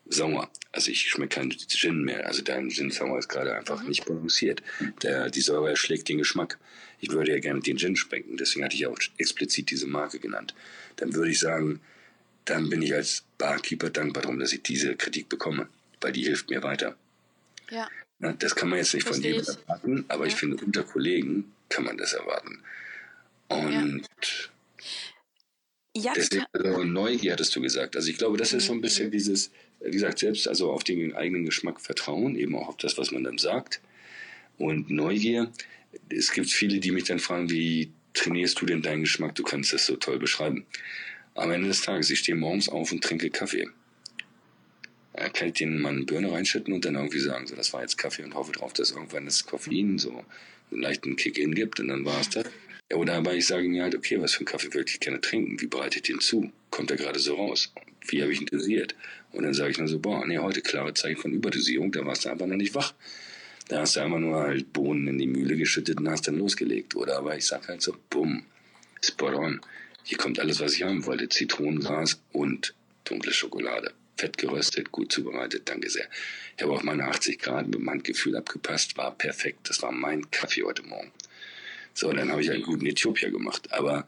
[0.06, 0.50] sauer.
[0.72, 2.26] Also ich schmecke keinen Gin mehr.
[2.26, 3.88] Also dein Gin Sauer ist gerade einfach mhm.
[3.88, 4.62] nicht balanciert.
[5.02, 6.58] Der, die Säure erschlägt den Geschmack.
[7.00, 10.54] Ich würde ja gerne den Gin schmecken, deswegen hatte ich auch explizit diese Marke genannt.
[10.96, 11.80] Dann würde ich sagen,
[12.44, 15.68] dann bin ich als Barkeeper dankbar darum, dass ich diese Kritik bekomme,
[16.00, 16.96] weil die hilft mir weiter.
[17.70, 17.88] Ja.
[18.18, 20.28] Na, das kann man jetzt nicht Versteh von jedem erwarten, aber ja.
[20.28, 22.62] ich finde, unter Kollegen kann man das erwarten.
[23.48, 24.06] Und
[25.96, 26.12] ja.
[26.14, 27.96] deswegen, also Neugier hattest du gesagt.
[27.96, 28.82] Also ich glaube, das ist so ein mhm.
[28.82, 32.98] bisschen dieses, wie gesagt, selbst also auf den eigenen Geschmack vertrauen, eben auch auf das,
[32.98, 33.80] was man dann sagt.
[34.58, 35.50] Und Neugier,
[36.08, 39.34] es gibt viele, die mich dann fragen, wie trainierst du denn deinen Geschmack?
[39.34, 40.66] Du kannst das so toll beschreiben.
[41.34, 43.68] Am Ende des Tages, ich stehe morgens auf und trinke Kaffee.
[45.14, 47.98] Da kann ich den eine Birne reinschütten und dann irgendwie sagen, so, das war jetzt
[47.98, 50.24] Kaffee und hoffe drauf, dass irgendwann das Koffein so
[50.70, 52.46] einen leichten Kick-In gibt und dann war es das.
[52.92, 55.60] Oder aber ich sage mir halt, okay, was für einen Kaffee würde ich gerne trinken?
[55.60, 56.50] Wie bereite ich den zu?
[56.70, 57.72] Kommt er gerade so raus?
[58.08, 58.94] Wie habe ich ihn dosiert?
[59.32, 62.24] Und dann sage ich nur so, boah, nee, heute klare Zeichen von Überdosierung, da warst
[62.24, 62.94] du einfach noch nicht wach.
[63.70, 66.96] Da hast du einfach nur halt Bohnen in die Mühle geschüttet und hast dann losgelegt.
[66.96, 68.44] Oder aber ich sage halt so, bumm,
[69.00, 69.60] spot on.
[70.02, 71.28] Hier kommt alles, was ich haben wollte.
[71.28, 73.92] Zitronengras und dunkle Schokolade.
[74.16, 76.08] Fett geröstet, gut zubereitet, danke sehr.
[76.56, 79.68] Ich habe auch meine 80 Grad mit meinem Gefühl abgepasst, war perfekt.
[79.68, 81.12] Das war mein Kaffee heute Morgen.
[81.94, 83.72] So, dann habe ich einen guten Äthiopier gemacht.
[83.72, 84.04] Aber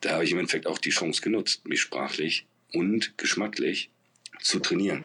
[0.00, 3.90] da habe ich im Endeffekt auch die Chance genutzt, mich sprachlich und geschmacklich
[4.40, 5.04] zu trainieren.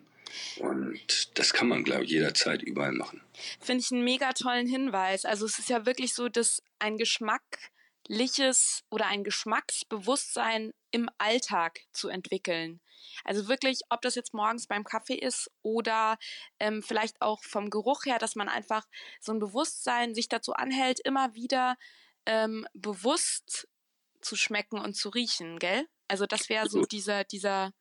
[0.60, 3.22] Und das kann man, glaube ich, jederzeit überall machen.
[3.60, 5.26] Finde ich einen mega tollen Hinweis.
[5.26, 12.10] Also es ist ja wirklich so, dass ein geschmackliches oder ein Geschmacksbewusstsein im Alltag zu
[12.10, 12.82] entwickeln.
[13.24, 16.18] Also wirklich, ob das jetzt morgens beim Kaffee ist oder
[16.60, 18.86] ähm, vielleicht auch vom Geruch her, dass man einfach
[19.20, 21.78] so ein Bewusstsein sich dazu anhält, immer wieder
[22.26, 23.68] ähm, bewusst
[24.22, 25.88] zu schmecken und zu riechen, gell?
[26.08, 27.72] Also das wäre so dieser, dieser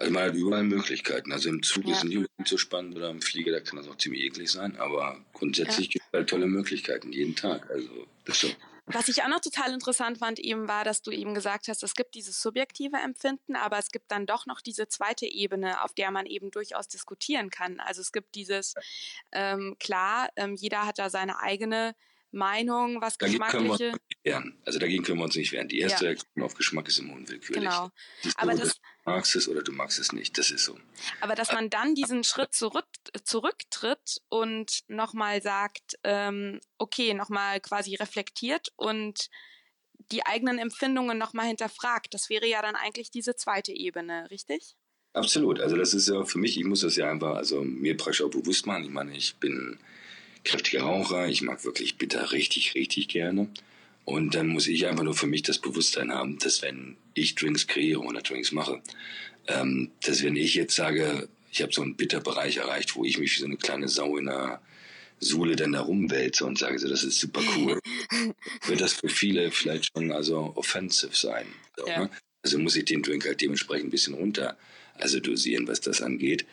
[0.00, 1.30] also man hat überall Möglichkeiten.
[1.30, 1.94] Also im Zug ja.
[1.94, 5.22] ist nicht so spannend oder im Flieger, da kann das auch ziemlich eklig sein, aber
[5.34, 5.92] grundsätzlich ja.
[5.92, 7.70] gibt es halt tolle Möglichkeiten jeden Tag.
[7.70, 8.48] Also das so.
[8.86, 11.94] Was ich auch noch total interessant fand eben war, dass du eben gesagt hast, es
[11.94, 16.10] gibt dieses subjektive Empfinden, aber es gibt dann doch noch diese zweite Ebene, auf der
[16.10, 17.78] man eben durchaus diskutieren kann.
[17.78, 18.74] Also es gibt dieses,
[19.32, 21.94] ähm, klar, ähm, jeder hat da seine eigene
[22.32, 23.92] Meinung, was dagegen geschmackliche.
[24.64, 25.68] Also dagegen können wir uns nicht wehren.
[25.68, 26.10] Die erste ja.
[26.10, 27.62] Reaktion auf Geschmack ist immer unwillkürlich.
[27.62, 27.90] Genau.
[28.36, 30.38] Aber das, du magst es oder du magst es nicht.
[30.38, 30.78] Das ist so.
[31.20, 32.86] Aber dass man dann diesen Schritt zurück,
[33.24, 39.28] zurücktritt und nochmal sagt, ähm, okay, nochmal quasi reflektiert und
[40.12, 44.76] die eigenen Empfindungen nochmal hinterfragt, das wäre ja dann eigentlich diese zweite Ebene, richtig?
[45.12, 45.60] Absolut.
[45.60, 48.30] Also das ist ja für mich, ich muss das ja einfach, also mir praktisch auch
[48.30, 48.84] bewusst machen.
[48.84, 49.78] Ich meine, ich bin
[50.44, 53.48] kräftiger Raucher, ich mag wirklich bitter richtig, richtig gerne.
[54.04, 57.66] Und dann muss ich einfach nur für mich das Bewusstsein haben, dass wenn ich Drinks
[57.66, 58.82] kreiere oder Drinks mache,
[59.46, 63.34] ähm, dass wenn ich jetzt sage, ich habe so einen Bitterbereich erreicht, wo ich mich
[63.36, 64.60] wie so eine kleine Sau in der
[65.18, 67.78] Sohle dann da rumwälze und sage so, das ist super cool,
[68.66, 71.46] wird das für viele vielleicht schon also offensive sein.
[71.76, 72.00] So, ja.
[72.00, 72.10] ne?
[72.42, 74.56] Also muss ich den Drink halt dementsprechend ein bisschen runter
[75.00, 76.46] also dosieren, was das angeht.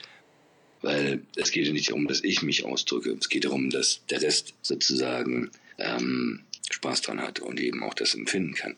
[0.81, 3.17] Weil es geht ja nicht darum, dass ich mich ausdrücke.
[3.19, 8.13] Es geht darum, dass der Rest sozusagen ähm, Spaß dran hat und eben auch das
[8.13, 8.75] empfinden kann.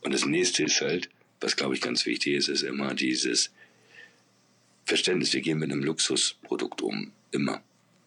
[0.00, 1.08] Und das nächste ist halt,
[1.40, 3.50] was glaube ich ganz wichtig ist, ist immer dieses
[4.84, 5.32] Verständnis.
[5.32, 7.12] Wir gehen mit einem Luxusprodukt um.
[7.30, 7.62] Immer.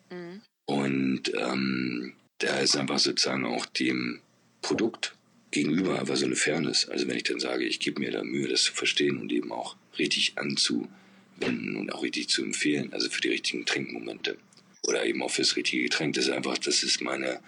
[0.10, 0.42] Mhm.
[0.66, 4.22] Und ähm, da ist einfach sozusagen auch dem
[4.62, 5.16] Produkt
[5.52, 6.90] gegenüber einfach so eine Fairness.
[6.90, 9.52] Also wenn ich dann sage, ich gebe mir da Mühe, das zu verstehen und eben
[9.52, 10.88] auch richtig anzu
[11.38, 14.38] wenden und auch richtig zu empfehlen, also für die richtigen Trinkmomente
[14.88, 16.16] oder eben auch fürs richtige Getränk.
[16.16, 17.40] Das ist einfach, das ist meine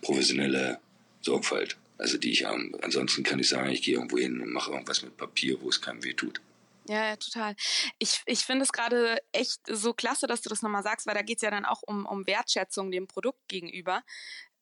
[0.00, 0.78] professionelle
[1.20, 2.78] Sorgfalt, also die ich habe.
[2.82, 5.80] Ansonsten kann ich sagen, ich gehe irgendwo hin und mache irgendwas mit Papier, wo es
[5.80, 6.40] keinem weh tut.
[6.88, 7.56] Ja, ja, total.
[7.98, 11.22] Ich, ich finde es gerade echt so klasse, dass du das nochmal sagst, weil da
[11.22, 14.04] geht es ja dann auch um, um Wertschätzung dem Produkt gegenüber.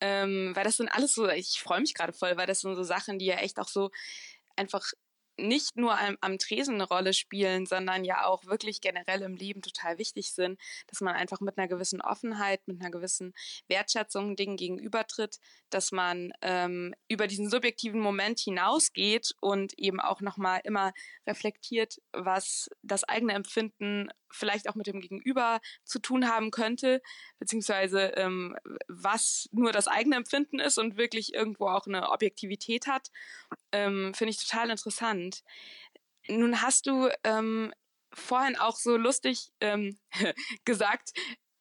[0.01, 2.83] Ähm, weil das sind alles so, ich freue mich gerade voll, weil das sind so
[2.83, 3.91] Sachen, die ja echt auch so
[4.57, 4.85] einfach
[5.39, 9.63] nicht nur am, am Tresen eine Rolle spielen, sondern ja auch wirklich generell im Leben
[9.63, 13.35] total wichtig sind, dass man einfach mit einer gewissen Offenheit, mit einer gewissen
[13.69, 15.39] Wertschätzung Dingen gegenübertritt,
[15.71, 20.93] dass man ähm, über diesen subjektiven Moment hinausgeht und eben auch nochmal immer
[21.27, 27.03] reflektiert, was das eigene Empfinden vielleicht auch mit dem Gegenüber zu tun haben könnte,
[27.39, 28.57] beziehungsweise ähm,
[28.89, 33.11] was nur das eigene Empfinden ist und wirklich irgendwo auch eine Objektivität hat,
[33.73, 35.43] ähm, finde ich total interessant.
[36.29, 37.73] Nun hast du ähm,
[38.13, 39.99] vorhin auch so lustig ähm,
[40.65, 41.13] gesagt,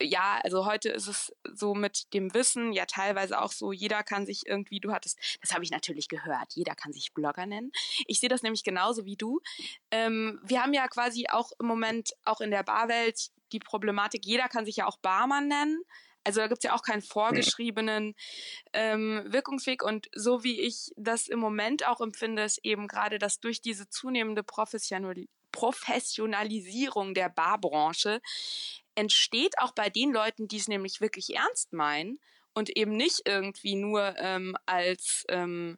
[0.03, 4.25] ja, also heute ist es so mit dem Wissen ja teilweise auch so, jeder kann
[4.25, 7.71] sich irgendwie, du hattest, das habe ich natürlich gehört, jeder kann sich Blogger nennen.
[8.07, 9.41] Ich sehe das nämlich genauso wie du.
[9.91, 14.49] Ähm, wir haben ja quasi auch im Moment auch in der Barwelt die Problematik, jeder
[14.49, 15.83] kann sich ja auch Barmann nennen.
[16.25, 18.15] Also da gibt es ja auch keinen vorgeschriebenen
[18.71, 19.83] ähm, Wirkungsweg.
[19.83, 23.89] Und so wie ich das im Moment auch empfinde, ist eben gerade, dass durch diese
[23.89, 25.15] zunehmende Professional
[25.51, 28.21] Professionalisierung der Barbranche
[28.95, 32.19] entsteht auch bei den Leuten, die es nämlich wirklich ernst meinen
[32.53, 35.77] und eben nicht irgendwie nur ähm, als ähm,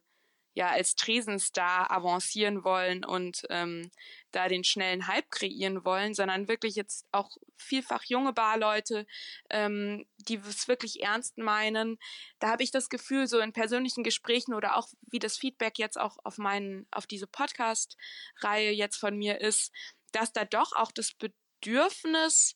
[0.56, 3.90] ja als Tresenstar avancieren wollen und ähm,
[4.32, 9.06] da den schnellen Hype kreieren wollen, sondern wirklich jetzt auch vielfach junge Barleute,
[9.50, 11.98] ähm, die es wirklich ernst meinen.
[12.38, 16.00] Da habe ich das Gefühl, so in persönlichen Gesprächen oder auch wie das Feedback jetzt
[16.00, 19.72] auch auf meinen, auf diese Podcast-Reihe jetzt von mir ist,
[20.12, 22.54] dass da doch auch das Bedürfnis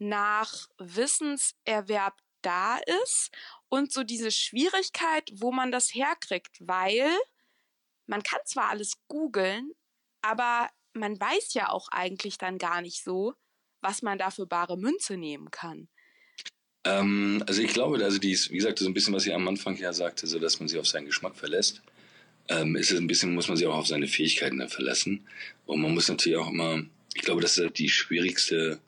[0.00, 3.30] nach Wissenserwerb da ist
[3.68, 7.08] und so diese Schwierigkeit, wo man das herkriegt, weil
[8.06, 9.72] man kann zwar alles googeln,
[10.22, 13.34] aber man weiß ja auch eigentlich dann gar nicht so,
[13.80, 15.88] was man da für bare Münze nehmen kann.
[16.84, 19.76] Ähm, also ich glaube, also die wie gesagt, so ein bisschen, was ich am Anfang
[19.76, 21.82] ja sagte, so dass man sich auf seinen Geschmack verlässt.
[22.48, 25.28] Ähm, ist es ein bisschen, muss man sich auch auf seine Fähigkeiten dann verlassen.
[25.66, 26.82] Und man muss natürlich auch immer,
[27.14, 28.80] ich glaube, das ist die schwierigste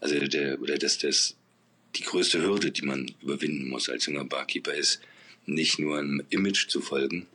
[0.00, 1.36] also der, oder das, das,
[1.96, 5.00] die größte Hürde, die man überwinden muss als junger Barkeeper, ist
[5.46, 7.26] nicht nur einem Image zu folgen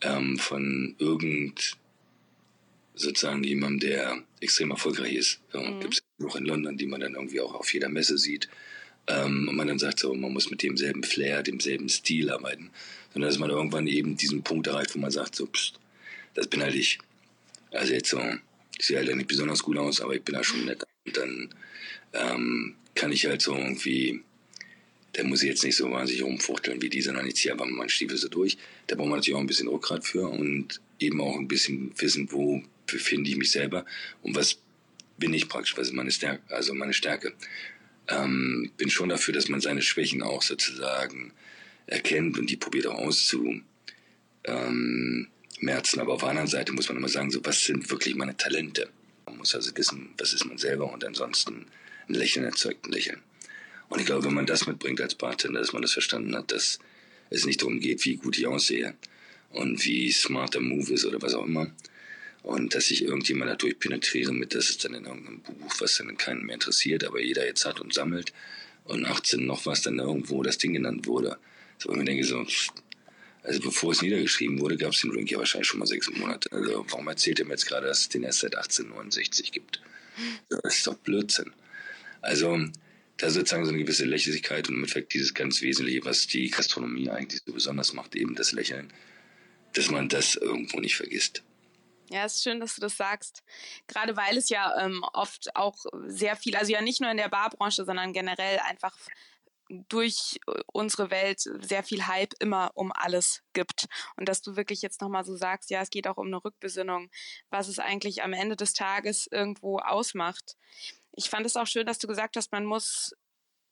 [0.00, 1.76] ähm, von irgend
[2.94, 5.40] sozusagen jemandem, der extrem erfolgreich ist.
[5.52, 5.80] So, mhm.
[5.80, 8.48] Gibt es noch in London, die man dann irgendwie auch auf jeder Messe sieht.
[9.06, 12.70] Ähm, und man dann sagt so, man muss mit demselben Flair, demselben Stil arbeiten.
[13.12, 15.78] Sondern dass man irgendwann eben diesen Punkt erreicht, wo man sagt, so, pst,
[16.34, 16.98] das bin halt ich.
[17.70, 18.20] Also jetzt so,
[18.78, 20.84] ich sehe halt nicht besonders gut aus, aber ich bin ja schon nett.
[21.06, 21.54] Und dann
[22.12, 24.22] ähm, kann ich halt so irgendwie,
[25.12, 27.88] da muss ich jetzt nicht so wahnsinnig rumfuchteln wie die, sondern ich ziehe einfach mal
[27.88, 28.58] Stiefel so durch.
[28.86, 32.30] Da braucht man natürlich auch ein bisschen Rückgrat für und eben auch ein bisschen wissen,
[32.30, 33.84] wo befinde ich mich selber
[34.22, 34.58] und was
[35.18, 37.32] bin ich praktisch, was ist meine Stärke, also meine Stärke.
[38.08, 41.32] Ähm, bin schon dafür, dass man seine Schwächen auch sozusagen
[41.86, 43.62] erkennt und die probiert auch auszu
[44.44, 45.28] ähm.
[45.96, 48.88] Aber auf der anderen Seite muss man immer sagen, so was sind wirklich meine Talente?
[49.32, 51.66] Man muss also wissen, was ist man selber und ansonsten
[52.06, 53.22] ein Lächeln erzeugt ein Lächeln.
[53.88, 56.78] Und ich glaube, wenn man das mitbringt als Bartender, dass man das verstanden hat, dass
[57.30, 58.94] es nicht darum geht, wie gut ich aussehe
[59.50, 61.70] und wie smart der Move ist oder was auch immer.
[62.42, 66.16] Und dass sich irgendjemand dadurch penetrieren mit, das ist dann in irgendeinem Buch, was dann
[66.18, 68.34] keinen mehr interessiert, aber jeder jetzt hat und sammelt.
[68.84, 71.38] Und 18 noch was dann irgendwo das Ding genannt wurde.
[71.78, 72.44] So, und ich denke so,
[73.42, 76.50] also bevor es niedergeschrieben wurde, gab es den Drink ja wahrscheinlich schon mal sechs Monate.
[76.52, 79.82] Also warum erzählt er mir jetzt gerade, dass es den erst seit 1869 gibt?
[80.48, 81.52] Das ist doch Blödsinn.
[82.20, 82.58] Also
[83.16, 87.10] da sozusagen so eine gewisse Lächerlichkeit und im Endeffekt dieses ganz Wesentliche, was die Gastronomie
[87.10, 88.92] eigentlich so besonders macht, eben das Lächeln,
[89.74, 91.42] dass man das irgendwo nicht vergisst.
[92.10, 93.42] Ja, ist schön, dass du das sagst.
[93.88, 97.28] Gerade weil es ja ähm, oft auch sehr viel, also ja nicht nur in der
[97.28, 98.96] Barbranche, sondern generell einfach
[99.88, 103.86] durch unsere Welt sehr viel Hype immer um alles gibt.
[104.16, 107.10] Und dass du wirklich jetzt nochmal so sagst, ja, es geht auch um eine Rückbesinnung,
[107.50, 110.56] was es eigentlich am Ende des Tages irgendwo ausmacht.
[111.12, 113.14] Ich fand es auch schön, dass du gesagt hast, man muss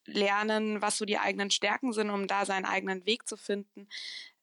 [0.06, 3.88] lernen, was so die eigenen Stärken sind, um da seinen eigenen Weg zu finden.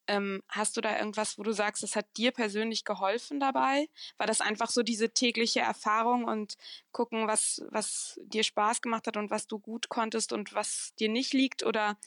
[0.07, 3.87] Ähm, hast du da irgendwas, wo du sagst, das hat dir persönlich geholfen dabei?
[4.17, 6.55] War das einfach so diese tägliche Erfahrung und
[6.91, 11.09] gucken, was, was dir Spaß gemacht hat und was du gut konntest und was dir
[11.09, 11.63] nicht liegt?
[11.63, 11.97] Oder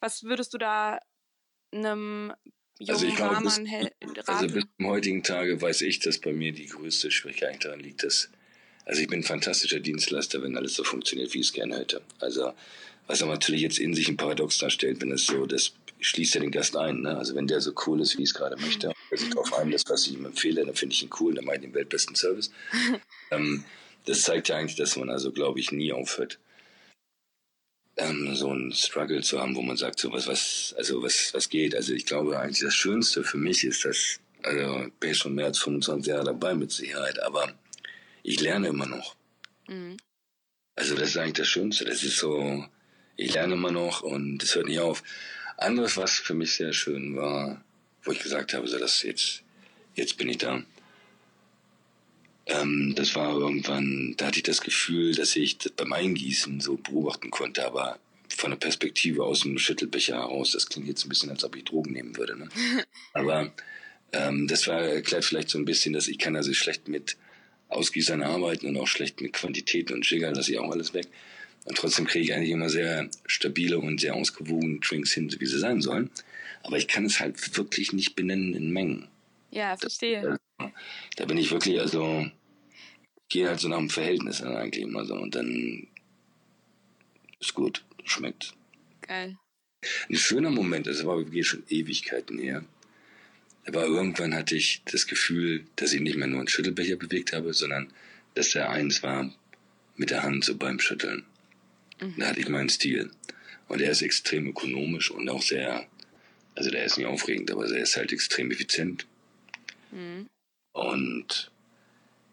[0.00, 0.98] was würdest du da
[1.72, 2.32] einem
[2.78, 3.60] jungen also ich glaube, bis?
[4.26, 8.02] Also bis zum heutigen Tage weiß ich, dass bei mir die größte Schwierigkeit daran liegt,
[8.02, 8.30] dass
[8.84, 12.02] also ich bin ein fantastischer Dienstleister, wenn alles so funktioniert, wie ich es gerne hätte.
[12.18, 12.52] Also
[13.06, 16.40] was aber natürlich jetzt in sich ein Paradox darstellt, wenn es so das schließt ja
[16.40, 17.02] den Gast ein.
[17.02, 17.16] Ne?
[17.16, 19.52] Also wenn der so cool ist, wie ich es gerade möchte, und er sich darauf
[19.54, 22.14] einlässt, was ich ihm empfehle, dann finde ich ihn cool, dann mache ich den weltbesten
[22.14, 22.50] Service.
[23.30, 23.64] ähm,
[24.06, 26.38] das zeigt ja eigentlich, dass man also, glaube ich, nie aufhört,
[27.96, 31.48] ähm, so einen Struggle zu haben, wo man sagt, so was, was, also was, was
[31.48, 31.74] geht.
[31.74, 35.46] Also ich glaube eigentlich, das Schönste für mich ist, dass, also bin ich schon mehr
[35.46, 37.52] als 25 Jahre dabei mit Sicherheit, aber
[38.22, 39.14] ich lerne immer noch.
[39.68, 39.96] Mhm.
[40.74, 41.84] Also das ist eigentlich das Schönste.
[41.84, 42.64] Das ist so,
[43.16, 45.02] ich lerne immer noch und es hört nicht auf.
[45.56, 47.62] Anderes, was für mich sehr schön war,
[48.04, 49.42] wo ich gesagt habe, so dass jetzt,
[49.94, 50.62] jetzt bin ich da.
[52.46, 56.76] Ähm, das war irgendwann, da hatte ich das Gefühl, dass ich das beim Eingießen so
[56.76, 60.52] beobachten konnte, aber von der Perspektive aus dem Schüttelbecher heraus.
[60.52, 62.36] Das klingt jetzt ein bisschen, als ob ich Drogen nehmen würde.
[62.36, 62.48] Ne?
[63.12, 63.52] aber
[64.12, 67.16] ähm, das war erklärt vielleicht so ein bisschen, dass ich kann also schlecht mit
[67.68, 71.08] Ausgießern arbeiten und auch schlecht mit Quantitäten und Jigger, lasse ich auch alles weg.
[71.64, 75.58] Und trotzdem kriege ich eigentlich immer sehr stabile und sehr ausgewogene Drinks hin, wie sie
[75.58, 76.10] sein sollen.
[76.62, 79.08] Aber ich kann es halt wirklich nicht benennen in Mengen.
[79.50, 80.38] Ja, verstehe.
[80.58, 80.72] Da,
[81.16, 82.26] da bin ich wirklich, also,
[83.28, 85.14] gehe halt so nach dem Verhältnis eigentlich immer so.
[85.14, 85.86] Und dann
[87.40, 88.54] ist gut, schmeckt.
[89.02, 89.36] Geil.
[90.08, 92.64] Ein schöner Moment, das war wirklich schon Ewigkeiten her.
[93.66, 97.52] Aber irgendwann hatte ich das Gefühl, dass ich nicht mehr nur einen Schüttelbecher bewegt habe,
[97.52, 97.92] sondern
[98.34, 99.32] dass der eins war
[99.96, 101.24] mit der Hand so beim Schütteln.
[102.02, 102.14] Mhm.
[102.18, 103.10] Da hatte ich meinen Stil.
[103.68, 105.86] Und er ist extrem ökonomisch und auch sehr,
[106.54, 109.06] also der ist nicht aufregend, aber er ist halt extrem effizient.
[109.90, 110.28] Mhm.
[110.72, 111.50] Und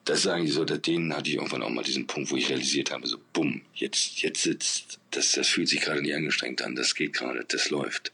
[0.05, 2.91] das ist eigentlich so, den hatte ich irgendwann auch mal diesen Punkt, wo ich realisiert
[2.91, 6.95] habe, so bumm, jetzt, jetzt sitzt, das, das fühlt sich gerade nicht angestrengt an, das
[6.95, 8.11] geht gerade, das läuft.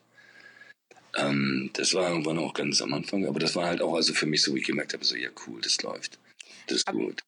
[1.16, 4.26] Ähm, das war irgendwann auch ganz am Anfang, aber das war halt auch also für
[4.26, 6.20] mich so, wo ich gemerkt habe, so ja cool, das läuft,
[6.68, 7.24] das ist aber, gut.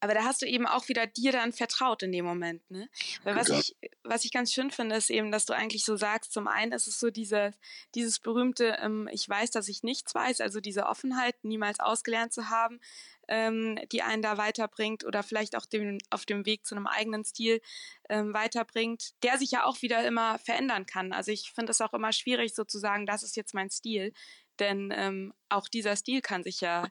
[0.00, 2.88] Aber da hast du eben auch wieder dir dann vertraut in dem Moment, ne?
[3.24, 3.58] Weil was ja.
[3.58, 6.72] ich, was ich ganz schön finde, ist eben, dass du eigentlich so sagst, zum einen
[6.72, 7.52] ist es so diese,
[7.94, 12.48] dieses berühmte, ähm, ich weiß, dass ich nichts weiß, also diese Offenheit, niemals ausgelernt zu
[12.48, 12.80] haben,
[13.26, 17.24] ähm, die einen da weiterbringt oder vielleicht auch dem, auf dem Weg zu einem eigenen
[17.24, 17.60] Stil
[18.08, 21.12] ähm, weiterbringt, der sich ja auch wieder immer verändern kann.
[21.12, 24.12] Also ich finde es auch immer schwierig sozusagen, das ist jetzt mein Stil,
[24.58, 26.88] denn ähm, auch dieser Stil kann sich ja.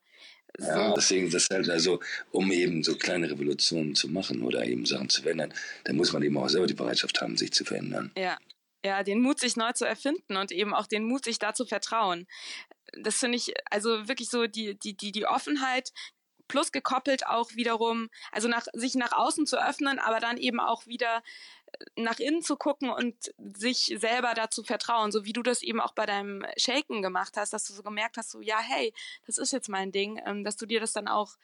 [0.59, 1.99] Ja, deswegen, das halt also,
[2.31, 6.23] um eben so kleine Revolutionen zu machen oder eben Sachen zu verändern, dann muss man
[6.23, 8.11] eben auch selber die Bereitschaft haben, sich zu verändern.
[8.17, 8.37] Ja.
[8.85, 11.65] Ja, den Mut, sich neu zu erfinden und eben auch den Mut, sich da zu
[11.65, 12.27] vertrauen.
[13.01, 15.91] Das finde ich, also wirklich so die, die, die, die Offenheit,
[16.47, 20.85] plus gekoppelt auch wiederum, also nach, sich nach außen zu öffnen, aber dann eben auch
[20.87, 21.23] wieder
[21.95, 23.15] nach innen zu gucken und
[23.55, 27.53] sich selber dazu vertrauen, so wie du das eben auch bei deinem Shaken gemacht hast,
[27.53, 28.93] dass du so gemerkt hast, so ja, hey,
[29.25, 31.35] das ist jetzt mein Ding, ähm, dass du dir das dann auch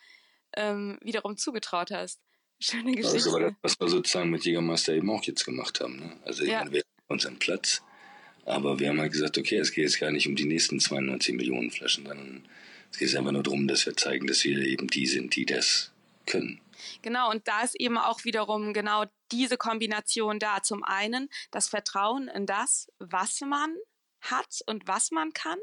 [0.56, 2.20] ähm, wiederum zugetraut hast.
[2.60, 3.30] Schöne Geschichte.
[3.30, 5.98] Also, das, was wir sozusagen mit Jägermeister eben auch jetzt gemacht haben.
[5.98, 6.18] Ne?
[6.24, 6.72] Also ja.
[6.72, 7.82] wir haben unseren Platz,
[8.46, 11.36] aber wir haben halt gesagt, okay, es geht jetzt gar nicht um die nächsten 92
[11.36, 12.48] Millionen Flaschen, sondern
[12.92, 15.92] es geht einfach nur darum, dass wir zeigen, dass wir eben die sind, die das
[16.26, 16.62] können.
[17.02, 20.62] Genau, und da ist eben auch wiederum genau diese Kombination da.
[20.62, 23.76] Zum einen das Vertrauen in das, was man
[24.22, 25.60] hat und was man kann.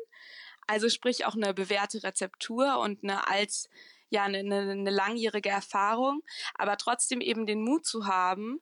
[0.66, 3.68] Also sprich auch eine bewährte Rezeptur und eine als
[4.11, 6.22] ja eine, eine, langjährige Erfahrung,
[6.54, 8.61] aber trotzdem eben den Mut zu haben,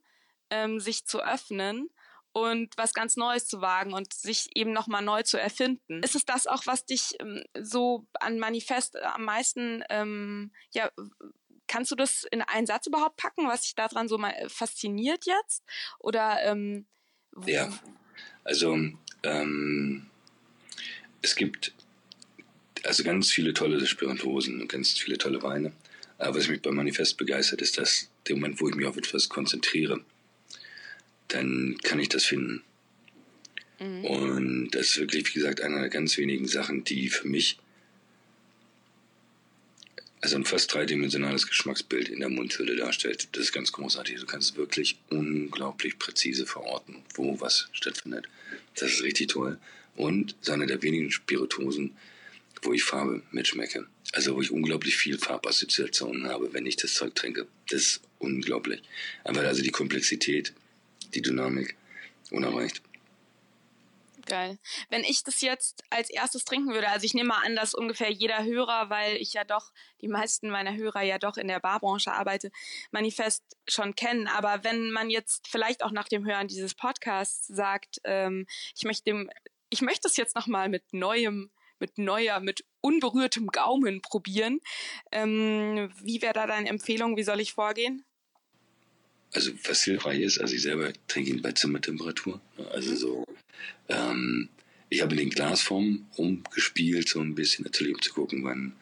[0.50, 1.90] ähm, sich zu öffnen
[2.32, 6.02] und was ganz Neues zu wagen und sich eben nochmal neu zu erfinden.
[6.02, 10.90] Ist es das auch, was dich ähm, so an Manifest am meisten ähm, ja,
[11.68, 15.26] Kannst du das in einen Satz überhaupt packen, was dich daran so mal äh, fasziniert
[15.26, 15.62] jetzt?
[16.00, 16.86] Oder ähm,
[17.46, 17.70] ja,
[18.44, 18.76] also
[19.22, 20.06] ähm,
[21.22, 21.72] es gibt
[22.84, 25.72] also ganz viele tolle Spirituosen und ganz viele tolle Weine.
[26.16, 29.28] Aber was mich beim Manifest begeistert, ist, dass der Moment, wo ich mich auf etwas
[29.28, 30.04] konzentriere,
[31.28, 32.64] dann kann ich das finden.
[33.78, 34.04] Mhm.
[34.04, 37.58] Und das ist wirklich, wie gesagt, einer der ganz wenigen Sachen, die für mich
[40.20, 43.28] also ein fast dreidimensionales Geschmacksbild in der Mundhülle darstellt.
[43.32, 44.18] Das ist ganz großartig.
[44.18, 48.28] Du kannst wirklich unglaublich präzise verorten, wo was stattfindet.
[48.74, 49.58] Das ist richtig toll.
[49.96, 51.96] Und ist einer der wenigen Spirituosen,
[52.62, 53.86] wo ich Farbe mitschmecke.
[54.12, 57.46] Also wo ich unglaublich viel Farbassoziationen habe, wenn ich das Zeug trinke.
[57.68, 58.82] Das ist unglaublich.
[59.24, 60.52] Einfach also die Komplexität,
[61.14, 61.76] die Dynamik
[62.30, 62.82] unerreicht.
[64.28, 64.58] Geil.
[64.90, 68.10] Wenn ich das jetzt als erstes trinken würde, also ich nehme mal an, dass ungefähr
[68.10, 72.12] jeder Hörer, weil ich ja doch, die meisten meiner Hörer ja doch in der Barbranche
[72.12, 72.50] arbeite,
[72.90, 74.28] Manifest schon kennen.
[74.28, 79.04] Aber wenn man jetzt vielleicht auch nach dem Hören dieses Podcasts sagt, ähm, ich möchte
[79.04, 79.30] dem,
[79.70, 84.60] ich möchte es jetzt nochmal mit neuem, mit neuer, mit unberührtem Gaumen probieren.
[85.10, 87.16] Ähm, wie wäre da deine Empfehlung?
[87.16, 88.04] Wie soll ich vorgehen?
[89.32, 92.40] Also was hilfreich ist, also ich selber trinke ihn bei Zimmertemperatur.
[92.72, 92.96] Also mhm.
[92.96, 93.24] so
[93.88, 94.48] ähm,
[94.90, 98.72] ich habe in den Glasformen rumgespielt, so ein bisschen natürlich, um zu gucken, wann,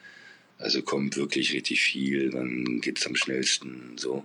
[0.59, 4.25] also kommt wirklich richtig viel, wann geht es am schnellsten, so.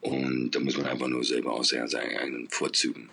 [0.00, 3.08] Und da muss man einfach nur selber aus seinen eigenen Vorzügen,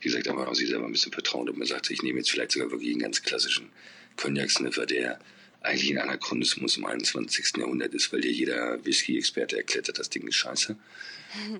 [0.00, 1.48] wie gesagt, einfach auch sich selber ein bisschen vertrauen.
[1.48, 3.68] Und man sagt, ich nehme jetzt vielleicht sogar wirklich einen ganz klassischen
[4.16, 5.20] Cognac-Sniffer, der
[5.60, 7.58] eigentlich ein Anachronismus im 21.
[7.58, 10.76] Jahrhundert ist, weil dir jeder Whisky-Experte erklärt hat, das Ding ist scheiße.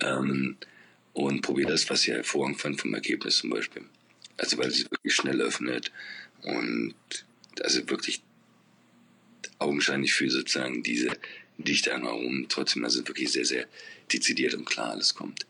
[0.02, 0.56] Ähm,
[1.12, 3.84] und probier das, was ihr hervorragend fand vom Ergebnis zum Beispiel.
[4.36, 5.92] Also weil sie wirklich schnell öffnet
[6.42, 6.94] und
[7.62, 8.22] also wirklich
[9.58, 11.10] augenscheinlich für sozusagen diese
[11.58, 13.66] Dichte am Aromen trotzdem also wirklich sehr, sehr
[14.12, 15.46] dezidiert und klar alles kommt.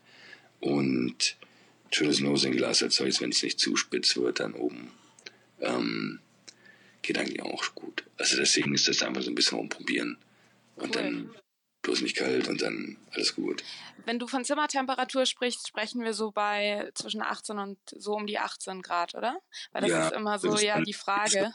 [0.59, 1.37] Und
[1.91, 4.91] schönes Nosing-Glas erzeugt, wenn es nicht zu spitz wird, dann oben.
[5.61, 6.19] Ähm,
[7.01, 8.03] geht eigentlich auch gut.
[8.17, 10.17] Also deswegen ist das einfach so ein bisschen rumprobieren.
[10.75, 11.01] Und cool.
[11.01, 11.29] dann
[11.83, 13.63] bloß nicht kalt und dann alles gut.
[14.05, 18.39] Wenn du von Zimmertemperatur sprichst, sprechen wir so bei zwischen 18 und so um die
[18.39, 19.39] 18 Grad, oder?
[19.71, 21.53] Weil das ja, ist immer so ja die Frage.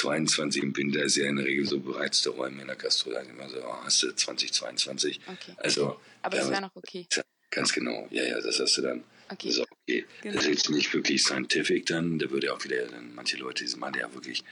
[0.00, 3.28] 22 im Winter ist ja in der Regel so bereizte Räume in der Gastro, dann
[3.28, 5.20] immer so, oh, hast du 2022.
[5.26, 5.54] Okay.
[5.58, 7.06] Also, Aber das wäre noch okay.
[7.50, 9.04] Ganz genau, ja, ja, das hast du dann.
[9.28, 9.48] Okay.
[9.48, 10.06] Das ist okay.
[10.22, 10.34] Genau.
[10.36, 13.64] Das ist jetzt nicht wirklich scientific dann, da würde ja auch wieder dann manche Leute,
[13.64, 14.42] die machen ja wirklich,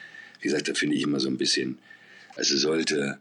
[0.41, 1.79] wie gesagt, da finde ich immer so ein bisschen,
[2.37, 3.19] also sollte,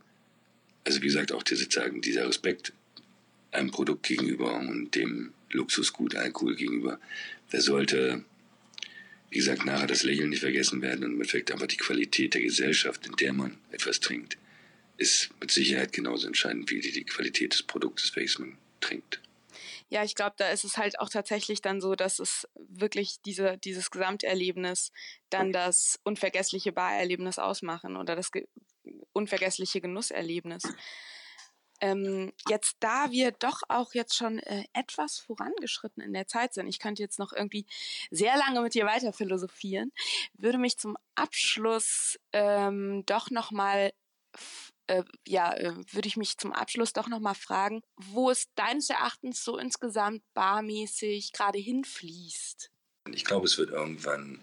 [0.87, 2.71] also wie gesagt, auch diese, dieser Respekt
[3.51, 6.97] einem Produkt gegenüber und dem Luxusgut Alkohol gegenüber,
[7.51, 8.23] der sollte,
[9.29, 12.41] wie gesagt, nachher das Lächeln nicht vergessen werden und im Endeffekt einfach die Qualität der
[12.41, 14.37] Gesellschaft, in der man etwas trinkt,
[14.95, 19.19] ist mit Sicherheit genauso entscheidend wie die, die Qualität des Produktes, welches man trinkt.
[19.89, 23.57] Ja, ich glaube, da ist es halt auch tatsächlich dann so, dass es wirklich diese,
[23.57, 24.93] dieses Gesamterlebnis
[25.29, 28.31] dann das unvergessliche Barerlebnis ausmachen oder das
[29.13, 30.63] unvergessliche Genusserlebnis.
[31.79, 36.67] Ähm, jetzt, da wir doch auch jetzt schon äh, etwas vorangeschritten in der Zeit sind,
[36.67, 37.67] ich könnte jetzt noch irgendwie
[38.09, 39.91] sehr lange mit dir weiter philosophieren,
[40.33, 43.91] würde mich zum Abschluss ähm, doch nochmal
[44.87, 49.43] äh, ja, äh, würde ich mich zum Abschluss doch nochmal fragen, wo es deines Erachtens
[49.43, 52.71] so insgesamt barmäßig gerade hinfließt.
[53.11, 54.39] Ich glaube, es wird irgendwann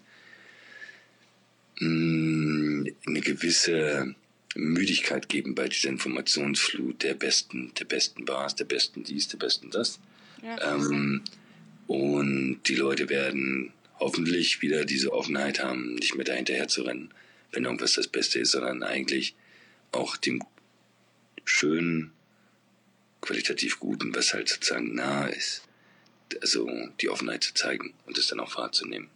[1.81, 4.15] mh, mm, eine gewisse
[4.55, 9.71] Müdigkeit geben bei dieser Informationsflut der besten, der besten Bars, der besten dies, der besten
[9.71, 9.99] das.
[10.43, 10.75] Ja.
[10.75, 11.23] Ähm,
[11.87, 17.13] und die Leute werden hoffentlich wieder diese Offenheit haben, nicht mehr dahinterher zu rennen,
[17.53, 19.35] wenn irgendwas das Beste ist, sondern eigentlich
[19.93, 20.43] auch dem
[21.45, 22.13] schönen,
[23.21, 25.63] qualitativ guten, was halt sozusagen nah ist,
[26.43, 26.69] also
[27.01, 29.09] die Offenheit zu zeigen und es dann auch wahrzunehmen.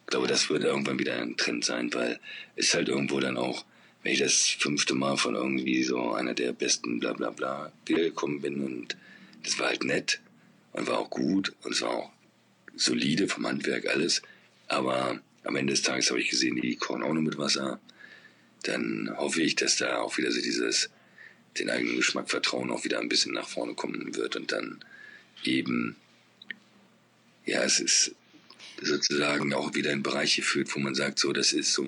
[0.00, 2.20] Ich glaube, das würde irgendwann wieder ein Trend sein, weil
[2.56, 3.64] es halt irgendwo dann auch,
[4.04, 8.42] wenn ich das fünfte Mal von irgendwie so einer der besten bla bla bla wiedergekommen
[8.42, 8.96] bin und
[9.42, 10.20] das war halt nett
[10.72, 12.10] und war auch gut und es war auch
[12.76, 14.22] solide vom Handwerk alles,
[14.68, 17.80] aber am Ende des Tages habe ich gesehen, die kochen auch nur mit Wasser.
[18.62, 20.90] Dann hoffe ich, dass da auch wieder so dieses,
[21.58, 24.82] den eigenen Geschmack Vertrauen auch wieder ein bisschen nach vorne kommen wird und dann
[25.44, 25.96] eben,
[27.44, 28.14] ja, es ist
[28.82, 31.86] sozusagen auch wieder in Bereiche führt, wo man sagt, so, das ist so,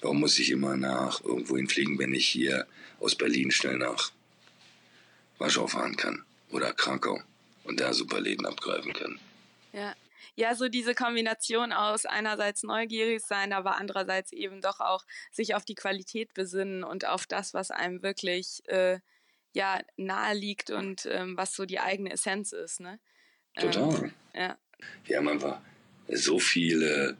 [0.00, 2.66] warum muss ich immer nach irgendwohin fliegen, wenn ich hier
[3.00, 4.12] aus Berlin schnell nach
[5.38, 7.20] Warschau fahren kann oder Krakau
[7.64, 9.18] und da super Läden abgreifen kann.
[9.72, 9.94] Ja,
[10.34, 15.64] ja, so diese Kombination aus einerseits neugierig sein, aber andererseits eben doch auch sich auf
[15.64, 19.00] die Qualität besinnen und auf das, was einem wirklich äh,
[19.52, 23.00] ja nahe liegt und ähm, was so die eigene Essenz ist, ne?
[23.56, 24.04] Total.
[24.04, 24.58] Ähm, ja.
[25.06, 25.60] Wir haben einfach
[26.08, 27.16] so viele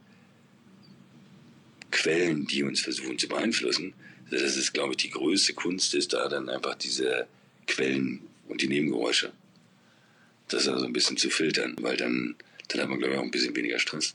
[1.91, 3.95] Quellen, die uns versuchen zu beeinflussen,
[4.31, 7.27] dass es, glaube ich, die größte Kunst ist, da dann einfach diese
[7.67, 9.33] Quellen und die Nebengeräusche,
[10.49, 12.37] das also ein bisschen zu filtern, weil dann
[12.69, 14.15] dann hat man, glaube ich, auch ein bisschen weniger Stress.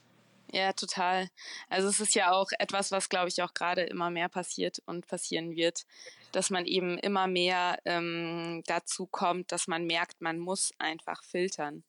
[0.51, 1.29] Ja, total.
[1.67, 5.07] Also es ist ja auch etwas, was, glaube ich, auch gerade immer mehr passiert und
[5.07, 5.85] passieren wird,
[6.31, 11.83] dass man eben immer mehr ähm, dazu kommt, dass man merkt, man muss einfach filtern.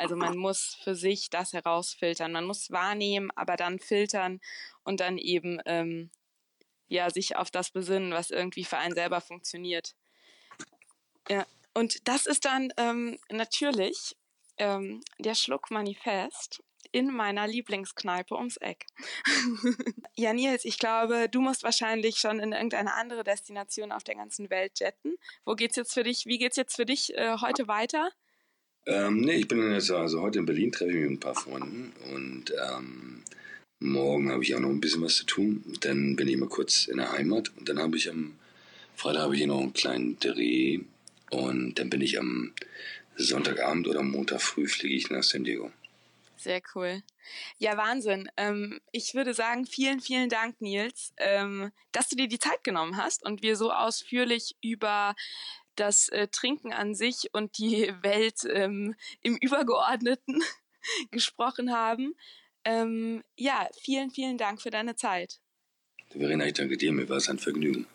[0.00, 2.32] Also man muss für sich das herausfiltern.
[2.32, 4.40] Man muss wahrnehmen, aber dann filtern
[4.82, 6.10] und dann eben ähm,
[6.88, 9.94] ja sich auf das besinnen, was irgendwie für einen selber funktioniert.
[11.28, 11.46] Ja.
[11.74, 14.16] Und das ist dann ähm, natürlich
[14.56, 18.86] ähm, der Schluck Manifest in meiner Lieblingskneipe ums Eck.
[20.16, 24.50] ja, Nils, ich glaube, du musst wahrscheinlich schon in irgendeine andere Destination auf der ganzen
[24.50, 25.14] Welt jetten.
[25.44, 26.26] Wo geht's jetzt für dich?
[26.26, 28.10] Wie geht's jetzt für dich äh, heute weiter?
[28.86, 31.34] Ähm, nee, ich bin jetzt also heute in Berlin, treffe ich mich mit ein paar
[31.34, 33.22] Freunden und ähm,
[33.78, 35.64] morgen habe ich auch noch ein bisschen was zu tun.
[35.80, 38.36] Dann bin ich mal kurz in der Heimat und dann habe ich am
[38.96, 40.80] Freitag habe ich hier noch einen kleinen Dreh
[41.30, 42.52] und dann bin ich am
[43.16, 45.70] Sonntagabend oder Montag früh fliege ich nach San Diego.
[46.36, 47.02] Sehr cool.
[47.58, 48.30] Ja, Wahnsinn.
[48.38, 52.96] Ähm, ich würde sagen, vielen, vielen Dank, Nils, ähm, dass du dir die Zeit genommen
[52.96, 55.14] hast und wir so ausführlich über
[55.80, 60.42] das äh, Trinken an sich und die Welt ähm, im Übergeordneten
[61.10, 62.14] gesprochen haben.
[62.64, 65.40] Ähm, ja, vielen, vielen Dank für deine Zeit.
[66.10, 66.92] Verena, ich danke dir.
[66.92, 67.86] Mir war es ein Vergnügen.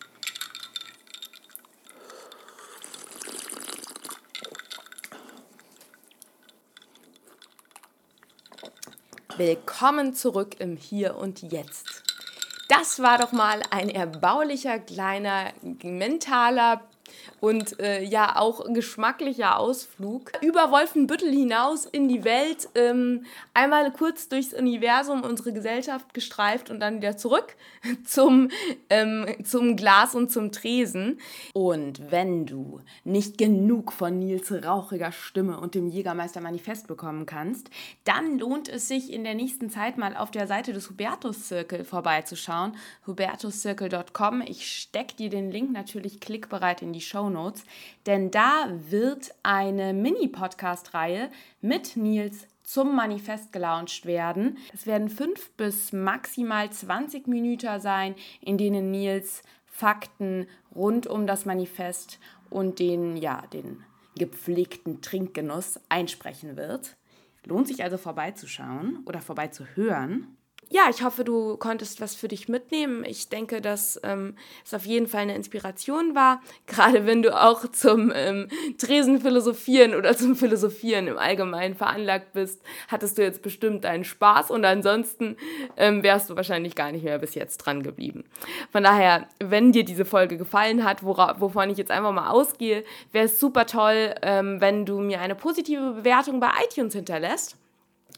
[9.36, 12.02] Willkommen zurück im Hier und Jetzt.
[12.68, 16.88] Das war doch mal ein erbaulicher, kleiner, mentaler
[17.40, 22.68] und äh, ja auch geschmacklicher Ausflug über Wolfenbüttel hinaus in die Welt.
[22.74, 23.24] Ähm,
[23.54, 27.56] einmal kurz durchs Universum unsere Gesellschaft gestreift und dann wieder zurück
[28.04, 28.50] zum,
[28.90, 31.20] ähm, zum Glas und zum Tresen.
[31.52, 37.70] Und wenn du nicht genug von Nils rauchiger Stimme und dem Jägermeister Manifest bekommen kannst,
[38.04, 41.84] dann lohnt es sich in der nächsten Zeit mal auf der Seite des Hubertus Circle
[41.84, 42.76] vorbeizuschauen.
[43.06, 44.42] hubertuscircle.com.
[44.46, 47.64] Ich stecke dir den Link natürlich klickbereit in die Show Notes,
[48.06, 51.30] denn da wird eine Mini-Podcast-Reihe
[51.60, 54.58] mit Nils zum Manifest gelauncht werden.
[54.74, 61.44] Es werden fünf bis maximal 20 Minuten sein, in denen Nils Fakten rund um das
[61.44, 62.18] Manifest
[62.50, 63.84] und den, ja, den
[64.16, 66.96] gepflegten Trinkgenuss einsprechen wird.
[67.44, 70.35] Lohnt sich also vorbeizuschauen oder vorbeizuhören
[70.70, 73.04] ja, ich hoffe, du konntest was für dich mitnehmen.
[73.04, 77.70] Ich denke, dass ähm, es auf jeden Fall eine Inspiration war, gerade wenn du auch
[77.70, 78.48] zum ähm,
[78.78, 84.50] Tresen philosophieren oder zum Philosophieren im Allgemeinen veranlagt bist, hattest du jetzt bestimmt deinen Spaß
[84.50, 85.36] und ansonsten
[85.76, 88.24] ähm, wärst du wahrscheinlich gar nicht mehr bis jetzt dran geblieben.
[88.72, 92.84] Von daher, wenn dir diese Folge gefallen hat, wora, wovon ich jetzt einfach mal ausgehe,
[93.12, 97.56] wäre es super toll, ähm, wenn du mir eine positive Bewertung bei iTunes hinterlässt.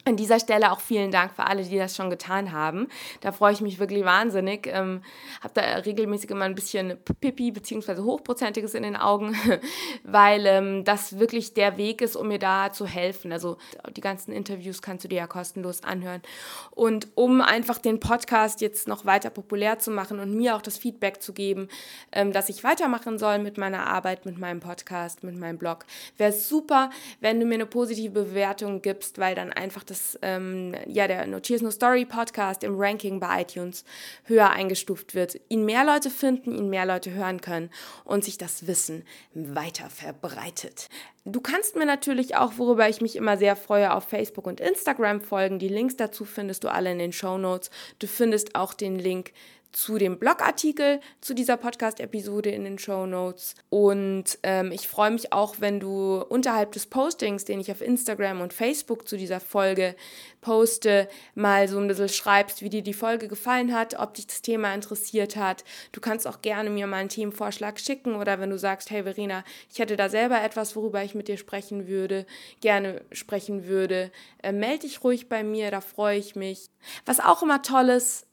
[0.05, 2.89] An dieser Stelle auch vielen Dank für alle, die das schon getan haben.
[3.21, 4.67] Da freue ich mich wirklich wahnsinnig.
[4.67, 5.03] Ähm,
[5.43, 8.01] habe da regelmäßig immer ein bisschen Pipi bzw.
[8.01, 9.37] Hochprozentiges in den Augen,
[10.05, 13.33] weil ähm, das wirklich der Weg ist, um mir da zu helfen.
[13.33, 13.59] Also
[13.97, 16.23] die ganzen Interviews kannst du dir ja kostenlos anhören.
[16.71, 20.79] Und um einfach den Podcast jetzt noch weiter populär zu machen und mir auch das
[20.79, 21.69] Feedback zu geben,
[22.13, 25.85] ähm, dass ich weitermachen soll mit meiner Arbeit, mit meinem Podcast, mit meinem Blog,
[26.17, 26.91] wäre es super,
[27.21, 31.41] wenn du mir eine positive Bewertung gibst, weil dann einfach dass ähm, ja, der No
[31.41, 33.85] Cheers No Story Podcast im Ranking bei iTunes
[34.25, 37.71] höher eingestuft wird, ihn mehr Leute finden, ihn mehr Leute hören können
[38.05, 40.89] und sich das Wissen weiter verbreitet.
[41.25, 45.21] Du kannst mir natürlich auch, worüber ich mich immer sehr freue, auf Facebook und Instagram
[45.21, 45.59] folgen.
[45.59, 47.71] Die Links dazu findest du alle in den Show Notes.
[47.99, 49.33] Du findest auch den Link
[49.73, 53.55] zu dem Blogartikel zu dieser Podcast-Episode in den Show Notes.
[53.69, 58.41] Und ähm, ich freue mich auch, wenn du unterhalb des Postings, den ich auf Instagram
[58.41, 59.95] und Facebook zu dieser Folge
[60.41, 64.43] poste, mal so ein bisschen schreibst, wie dir die Folge gefallen hat, ob dich das
[64.43, 65.65] Thema interessiert hat.
[65.93, 69.45] Du kannst auch gerne mir mal einen Themenvorschlag schicken oder wenn du sagst, hey Verena,
[69.71, 72.25] ich hätte da selber etwas, worüber ich mit dir sprechen würde,
[72.61, 74.11] gerne sprechen würde,
[74.43, 76.71] äh, melde dich ruhig bei mir, da freue ich mich.
[77.05, 78.28] Was auch immer toll ist,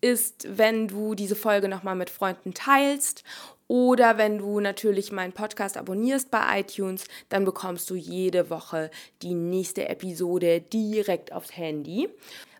[0.00, 3.24] ist, wenn du diese Folge nochmal mit Freunden teilst
[3.68, 8.90] oder wenn du natürlich meinen Podcast abonnierst bei iTunes, dann bekommst du jede Woche
[9.22, 12.08] die nächste Episode direkt aufs Handy.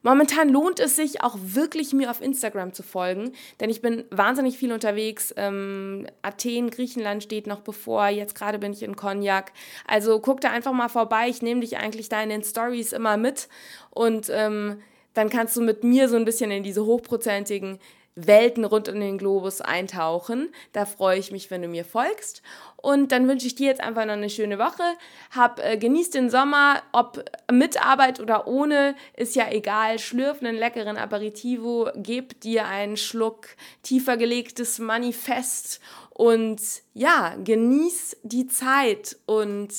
[0.02, 4.56] Momentan lohnt es sich auch wirklich, mir auf Instagram zu folgen, denn ich bin wahnsinnig
[4.56, 5.34] viel unterwegs.
[5.36, 8.06] Ähm, Athen, Griechenland steht noch bevor.
[8.06, 9.52] Jetzt gerade bin ich in Cognac.
[9.84, 11.28] Also guck da einfach mal vorbei.
[11.28, 13.48] Ich nehme dich eigentlich da in den Stories immer mit
[13.90, 14.80] und ähm,
[15.16, 17.78] dann kannst du mit mir so ein bisschen in diese hochprozentigen
[18.16, 20.50] Welten rund um den Globus eintauchen.
[20.72, 22.42] Da freue ich mich, wenn du mir folgst.
[22.76, 24.82] Und dann wünsche ich dir jetzt einfach noch eine schöne Woche.
[25.30, 29.98] Hab, äh, genieß den Sommer, ob mit Arbeit oder ohne, ist ja egal.
[29.98, 33.48] Schlürf einen leckeren Aperitivo, gib dir einen Schluck
[33.82, 36.60] tiefer gelegtes Manifest und
[36.94, 39.72] ja, genieß die Zeit und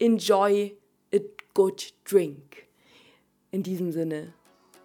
[0.00, 0.76] enjoy
[1.14, 1.18] a
[1.54, 2.66] good drink.
[3.52, 4.34] In diesem Sinne.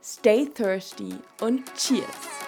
[0.05, 2.42] Stay thirsty und cheers!